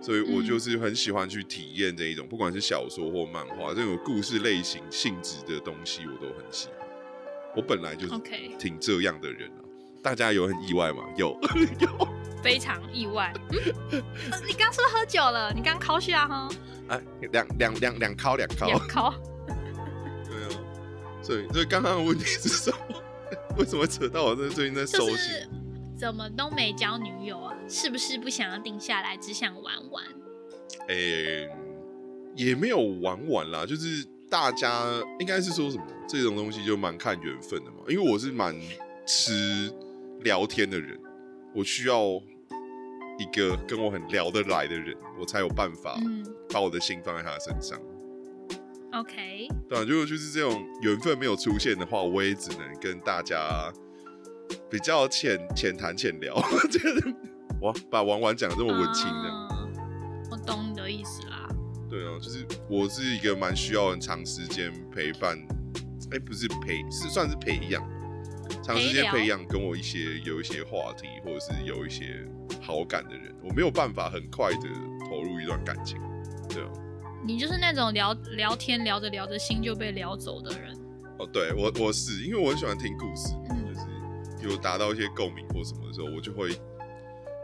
[0.00, 6.88] 所以我就是很喜欢去体验这一种，不管是小说或漫画这种故事类型性质的东西，我都很喜欢。
[7.54, 8.18] 我本来就是
[8.58, 9.60] 挺这样的人啊。
[10.02, 11.04] 大家有很意外吗？
[11.18, 11.38] 有
[11.80, 12.08] 有。
[12.40, 14.00] 非常意外，嗯，
[14.46, 15.52] 你刚是不是喝酒了？
[15.52, 16.48] 你刚烤下哈？
[16.88, 17.00] 哎，
[17.32, 19.14] 两两两两烤两烤两烤。
[20.26, 20.48] 对啊，
[21.22, 23.02] 所以所以刚刚的问题是什么？
[23.58, 25.48] 为什么扯到我这最近在收心？
[25.96, 27.54] 怎么都没交女友啊？
[27.68, 30.04] 是不是不想要定下来，只想玩玩？
[30.88, 30.96] 哎，
[32.36, 34.86] 也没有玩玩啦，就是大家
[35.18, 35.84] 应该是说什么？
[36.08, 37.78] 这种东西就蛮看缘分的嘛。
[37.88, 38.54] 因为我是蛮
[39.06, 39.72] 吃
[40.20, 40.98] 聊天的人。
[41.54, 42.02] 我需要
[43.18, 45.98] 一个跟我很聊得来的人，我才有办法
[46.52, 47.78] 把我的心放在他身上。
[48.92, 53.70] OK，对啊，如果就是这种缘分没有出现的话，我也只能跟大家
[54.70, 56.34] 比较浅浅谈浅聊。
[57.60, 59.30] 哇，把玩玩讲的这么文青的，
[60.30, 61.48] 我懂你的意思啦。
[61.90, 65.36] 对啊，就是我是一个蛮需要很长时间陪伴，
[66.12, 67.82] 哎，不是陪，是算是培养。
[68.62, 72.24] 长时间培养跟我一些有一些话题，或者是有一些
[72.60, 74.68] 好感的人，我没有办法很快的
[75.08, 75.98] 投入一段感情，
[76.48, 76.68] 对啊。
[77.24, 80.72] 你就是那种聊聊天聊着聊着心就被聊走的人。
[81.18, 86.50] 哦，对我我是因为我很喜欢听故事，就是有达到一些共鸣或什么的时候，我就会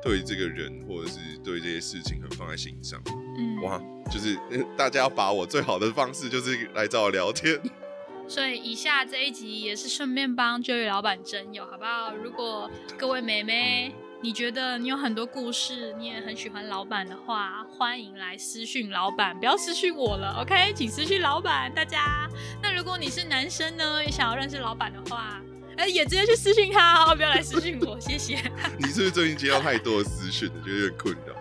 [0.01, 3.03] 对这个人或者是对这些事情很放在心上。
[3.37, 3.83] 嗯，哇，
[4.13, 4.39] 就是
[4.79, 7.61] 大家要把我最好的方式就是来找我聊天。
[8.27, 12.15] 所以以下这一集也是顺便帮 Joey 老板征友，好不好？
[12.15, 20.73] 如果各位妹妹你觉得你有很多故事，你也很喜欢老板的话，欢迎来私讯老板，不要私讯我了，OK？
[20.75, 22.27] 请私讯老板，大家。
[22.63, 25.43] 那如果你是男生呢，也想要认识老板的话，
[25.77, 28.37] 哎，也直接去私讯他，不要来私讯我，谢谢。
[28.81, 31.35] 你是不是最近接到太多的私讯，觉得有点困扰？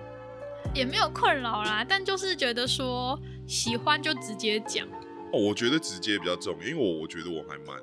[0.76, 3.18] 也没有困扰啦，但就是觉得说
[3.48, 4.86] 喜欢就直接讲。
[5.34, 7.82] 哦，我觉得直接比较重，因为我我觉得我还蛮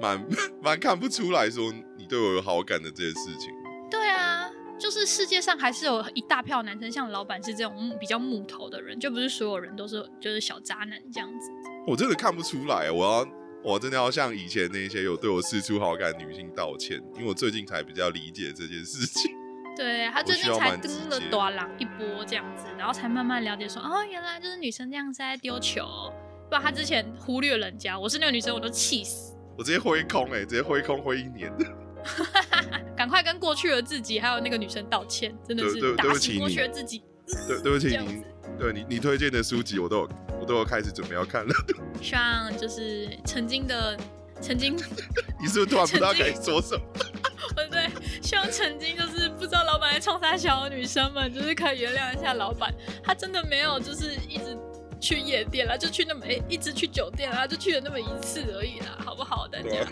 [0.00, 0.28] 蛮
[0.60, 3.54] 蛮看不出来说你对我有好感的这件事情。
[3.88, 11.50] 对啊，就是世界上还是有一大票男生像老板是这种比较木头的人，就不是所有人都是就是小渣男这样子。
[11.86, 13.26] 我真的看不出来，我要
[13.62, 19.30] 我真的要向以前那些有对我示出好感的女性道歉，因为我最近才比较理解这件事情。
[19.76, 26.12] 对他最近才跟了短郎一波这样子，然后才慢慢了解说，哦，原来就是女生这样是在丢球，
[26.52, 27.98] 不然他之前忽略人家。
[27.98, 29.34] 我是那个女生，我都气死。
[29.56, 31.50] 我直接挥空哎，直接挥空挥一年。
[32.94, 37.02] 赶快跟过去的自己还有那个女生道歉，真的是打醒过去的自己。
[37.48, 38.22] 对，对不起你，
[38.58, 40.08] 对你你推荐的书籍我都有
[40.42, 41.54] 我都有开始准备要看了。
[42.02, 43.98] 希望就是曾经的
[44.38, 44.76] 曾经，
[45.40, 46.82] 你是不是突然不知道该说什么？
[47.56, 47.88] 我对，
[48.20, 54.54] 希望曾经就是不知道老板在冲啥小的女生们，就是可以原谅一下老板，他真的没有就是一直
[55.02, 59.84] 去夜店啦，就去那么哎一直去酒店啦，就去了那么一次而已啦，好不好，大家？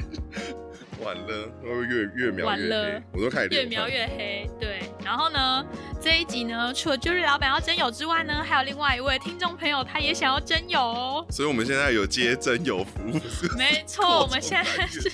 [1.04, 4.48] 晚 了，会越越描越黑，我都开始越描越黑。
[4.60, 5.64] 对，然后呢，
[6.00, 11.26] 这一集呢，除了就是老板要真友之外呢，还有另外一位听众朋友，他也想要真友。
[11.30, 13.18] 所以我们现在有接真友服务。
[13.56, 15.10] 没错， 我们现在是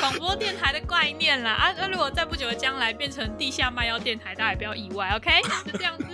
[0.00, 1.52] 广播电台的概念啦。
[1.52, 5.30] 啊，那如果在不久的将来变成地下卖药电台，大家也不要意外，OK？
[5.70, 6.04] 就这样子。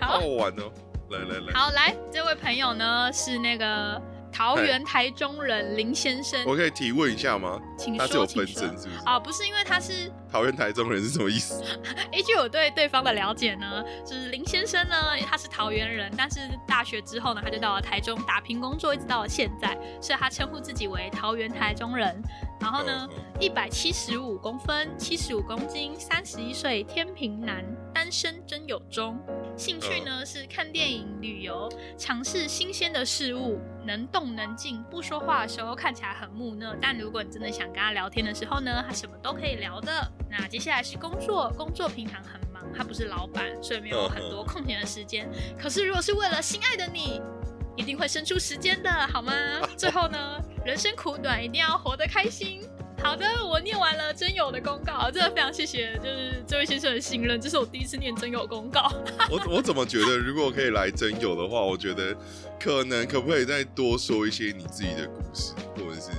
[0.00, 0.72] 好好玩哦，
[1.10, 1.52] 来来来。
[1.52, 4.00] 好，来，这位朋友呢是那个。
[4.32, 7.60] 桃园台中人林先生，我可以提问一下吗？
[7.76, 9.04] 请说，他是有分身是不是？
[9.04, 11.64] 啊，不是，因为他是桃园台中人是什么意思？
[12.12, 14.94] 依据我对对方的了解呢，就是林先生呢，
[15.28, 22.22] 他是桃园人，但是大学之后呢，他就到了台中打拼工作，一直到了现在，所以他称呼自己为桃园台中人。
[22.60, 23.08] 然后呢，
[23.40, 29.18] 一百七十五公分，七十五公斤，三十一岁，天平男，单身，真有中。
[29.56, 34.82] 兴趣呢是看电影、旅游，尝试新鲜的事物，能动能静。
[34.90, 40.10] 不说话的时候看起来很木讷，但如果你真的想跟他聊天的时候呢，他什么都可以聊的。
[40.30, 45.28] 那接下来是工作，工作平常很忙，他不是老板，所以没有很多空闲的时间。
[45.58, 47.20] 可是如果是为了心爱的你。
[47.76, 49.32] 一定会生出时间的，好吗？
[49.74, 52.60] 最后呢，人生苦短，一定要活得开心。
[53.02, 57.40] 好的，我念完了真友的公告，真的非常谢谢，就是这位先生的信任。
[57.40, 58.92] 这是我第一次念真友公告。
[59.30, 62.14] 我我怎么觉得，如果可以来真友的话，我觉得
[62.58, 66.10] 可能可不可以再多说一些你自己的故事，或者是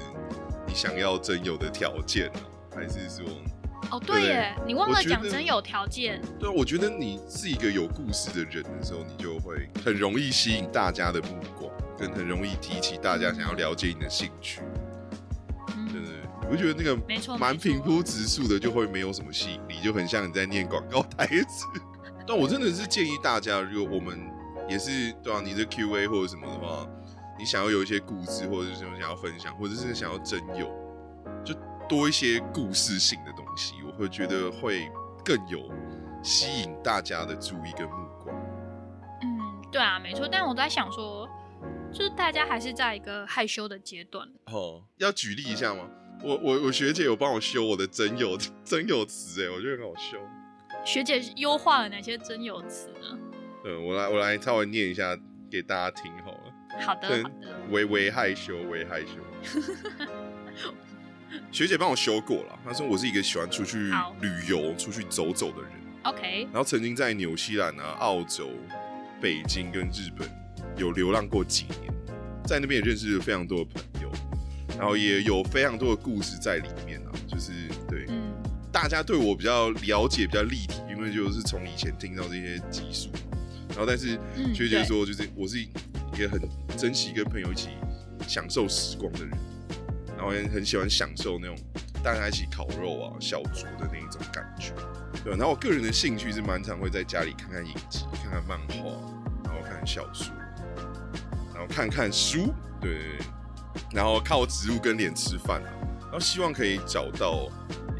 [0.67, 2.39] 你想要真友的条件呢？
[2.75, 3.25] 还是说？
[3.89, 6.21] 哦，对耶，你忘了讲真有条件。
[6.39, 14.61] 对啊，我觉得你是一个有故事的人的时候，你就会很容易吸引大家的目光，跟很容易提起大家想要了解你的兴趣。
[16.51, 21.65] 对对，你不觉得那个没错，蛮平铺直述的，就会没有什么吸引力，就很像你在念广告台词。
[22.27, 24.19] 但我真的是建议大家，如果我们
[24.69, 26.87] 也是对啊，你的 Q A 或者什么的话，
[27.39, 30.69] 你想要有一些故事，或者是想要分享，或者是想要真有，
[31.43, 31.55] 就
[31.89, 33.75] 多一些故事性的东西。
[33.85, 34.89] 我会觉得会
[35.25, 35.69] 更有
[36.23, 38.35] 吸引大家的注意跟目光。
[39.23, 40.27] 嗯，对啊，没错。
[40.31, 41.27] 但我在想说，
[41.91, 44.27] 就是大家还是在一个害羞的阶段。
[44.45, 45.89] 哦，要举例一下吗？
[46.23, 50.17] 我我我学姐有帮我修我的真有真有词，哎，我觉得很好修。
[50.85, 53.19] 学姐优化了哪些真有词呢？
[53.65, 55.17] 嗯，我来我来稍微念一下
[55.49, 56.53] 给大家听好了。
[56.79, 57.59] 好的，好的。
[57.69, 59.61] 微微害羞，微害羞。
[61.51, 63.77] 学姐帮我修过了，她说我是一个喜欢出去
[64.21, 65.71] 旅游、出去走走的人。
[66.03, 68.49] OK，然后曾经在纽西兰啊、澳洲、
[69.21, 70.27] 北京跟日本
[70.77, 71.93] 有流浪过几年，
[72.45, 74.11] 在那边也认识了非常多的朋友，
[74.77, 77.11] 然后也有非常多的故事在里面啊。
[77.27, 77.51] 就是
[77.87, 78.05] 对，
[78.71, 83.09] 大家对我比较了解、比较立体，因为就是从以前听到这些技术。
[83.69, 84.19] 然后，但是
[84.53, 85.69] 学姐说，就是我是一
[86.17, 86.41] 个很
[86.77, 87.69] 珍惜跟朋友一起
[88.27, 89.31] 享受时光的人。
[90.17, 91.57] 然后也很喜欢享受那种
[92.03, 94.71] 大家一起烤肉啊、小酌的那一种感觉，
[95.23, 95.31] 对。
[95.31, 98.91] 然后我个人的兴趣是蛮常会在家里看看影集、看看漫画，
[99.45, 100.31] 然后看看小说，
[101.55, 103.25] 然后看看书，对对对。
[103.91, 105.69] 然后靠植物跟脸吃饭啊，
[106.03, 107.47] 然后希望可以找到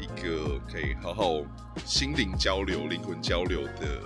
[0.00, 1.42] 一个可以好好
[1.84, 4.00] 心灵交流、灵魂交流的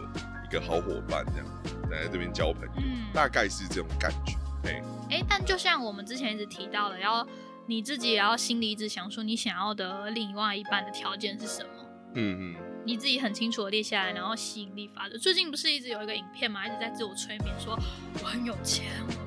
[0.49, 1.47] 一个好伙伴，这样
[1.91, 4.37] 在这边交朋友，大概是这种感觉。
[4.65, 7.27] 哎哎，但就像我们之前一直提到的，要。
[7.69, 11.69] 你自己也要心里一直想说，你想要的另外一半的条件是什么？
[12.15, 15.19] 嗯嗯，你自己很清楚的列下来，然后吸引力法则。
[15.19, 17.77] 最近不是一直有一个影片嘛，一直在自我催眠，说
[18.23, 19.26] 我很有钱，我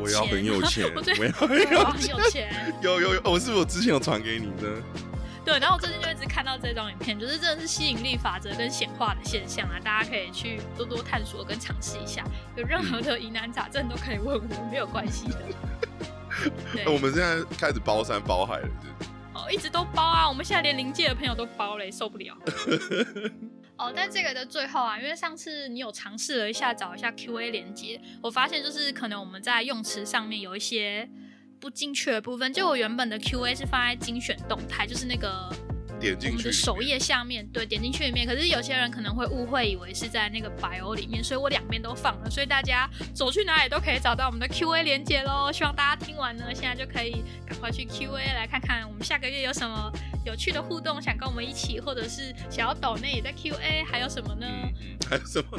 [0.00, 1.00] 我要很有钱，我
[1.74, 2.52] 要很有钱。
[2.82, 4.82] 有有有，我是不是我之前有传给你呢？
[5.44, 12.24] 对，然后我最近就一直看到这张影片，就是真的是吸引力法则跟显化的现象啊，大家可以去多多探索跟尝试一下。
[12.54, 15.38] 有任何的疑难杂症都可以问我，没有关系的。
[16.86, 18.68] 我们现在开始包山包海了，
[19.34, 20.28] 哦，一直都包啊！
[20.28, 22.36] 我们现在连临界的朋友都包嘞，受不了。
[23.82, 31.08] 哦，但这个的最后啊，因为上次你有尝试了一下找一下 Q A 连接，我发现就是可能我们在用词上面有一些。
[31.62, 35.48] 不精确的部分，就我原本的 Q A 是放在精选动态，就是那个
[36.00, 38.26] 点进去首页下面，对，点进去里面。
[38.26, 45.52] 可是有些人可能会误会，以为是在那个 bio 里面，所以我两边都放了，所以大家走去哪里都可以找到我们的 Q A 连接喽。
[45.52, 49.92] 希望大家听完呢，现在就可以赶快去 Q A 来看看我们下个月有什么
[50.24, 54.46] 有趣的互动，想跟我们一起，或者是想要抖内也在 Q A，还有什么呢？
[55.08, 55.58] 还有什么？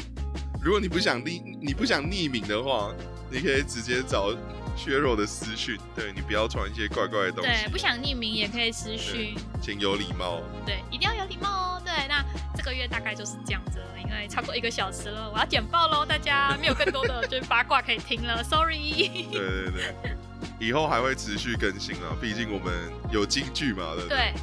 [0.62, 2.94] 如果你不想匿，你不想匿名的话，
[3.30, 4.36] 你可以直接找。
[4.76, 7.48] 削弱的私讯，对你不要传一些怪怪的东西。
[7.48, 10.42] 对，不想匿名也可以私讯，请有礼貌。
[10.66, 11.82] 对，一定要有礼貌哦。
[11.86, 12.26] 对，那
[12.58, 19.30] 这个月大概就是这样子了，因为差不多一个小时了，我要剪报喽，大家没有更多的就是八卦可以听了，sorry。
[19.32, 20.18] 对 对对，
[20.60, 24.34] 以后还会持续更新啊，毕竟我们有京剧嘛，对对？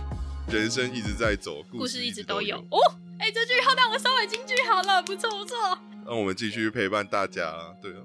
[0.48, 2.78] 人生一直在走，故事一直都有哦。
[3.18, 5.78] 哎，这句好，那我稍微京剧好了，不错不错。
[6.06, 7.98] 那我们继续陪伴大家，对啊，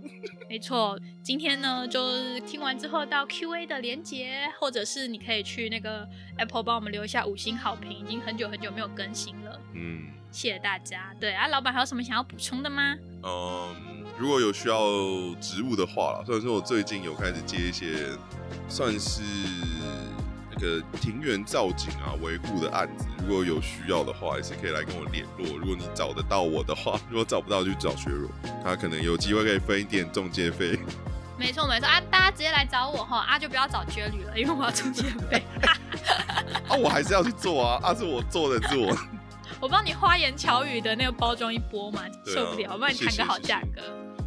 [0.48, 1.00] 没错。
[1.24, 9.60] 今天呢，就是听完之后到 Q A 的连接，或者是你可以去那个 Apple 帮我们留一下五星好评，已经很久很久没有更新了。
[9.74, 11.16] 嗯，谢谢大家。
[11.20, 12.96] 对啊，老板还有什么想要补充的吗？
[13.24, 13.76] 嗯，
[14.18, 14.78] 如果有需要
[15.42, 18.10] 植物的话啦，虽然说我最近有开始接一些，
[18.70, 19.22] 算是
[19.80, 20.16] 那。
[20.58, 25.58] 个庭园造景啊，维护的案子，如果有需要的话，也是可以来跟我联络。
[25.58, 28.30] 如果你找得到我的话， 如果找不到就找薛若，
[28.64, 30.80] 他可能有机会可以分一点中介费。
[31.38, 35.44] 没错没错啊，大家直接来找我哈啊，就不要找绝旅了，因为我要中介费。
[36.70, 38.98] 啊， 我还是要去做啊，啊，是我做的做。
[39.60, 43.82] 我 帮你花言巧语的那个包装一波嘛，受不了，我帮你谈个好价格。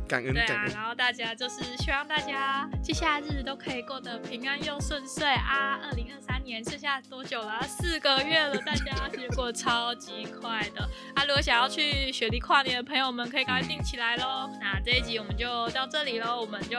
[0.09, 5.79] 对啊，然后大家就是希望大家接下来日子都可以过得平安又顺遂啊！
[5.85, 7.61] 二零二三年剩下多久了？
[7.63, 10.81] 四个月了，大家是过超级快的
[11.15, 11.27] 啊！
[11.27, 14.49] 如果想要去雪梨跨年的朋友们，可以赶快定起来喽！
[14.61, 16.79] 那这一集我们就到这里喽，我们就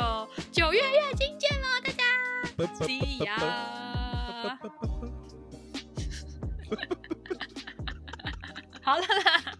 [0.52, 2.04] 九月月经见喽，大家
[2.84, 3.38] ，See ya！
[8.82, 9.60] 好了啦。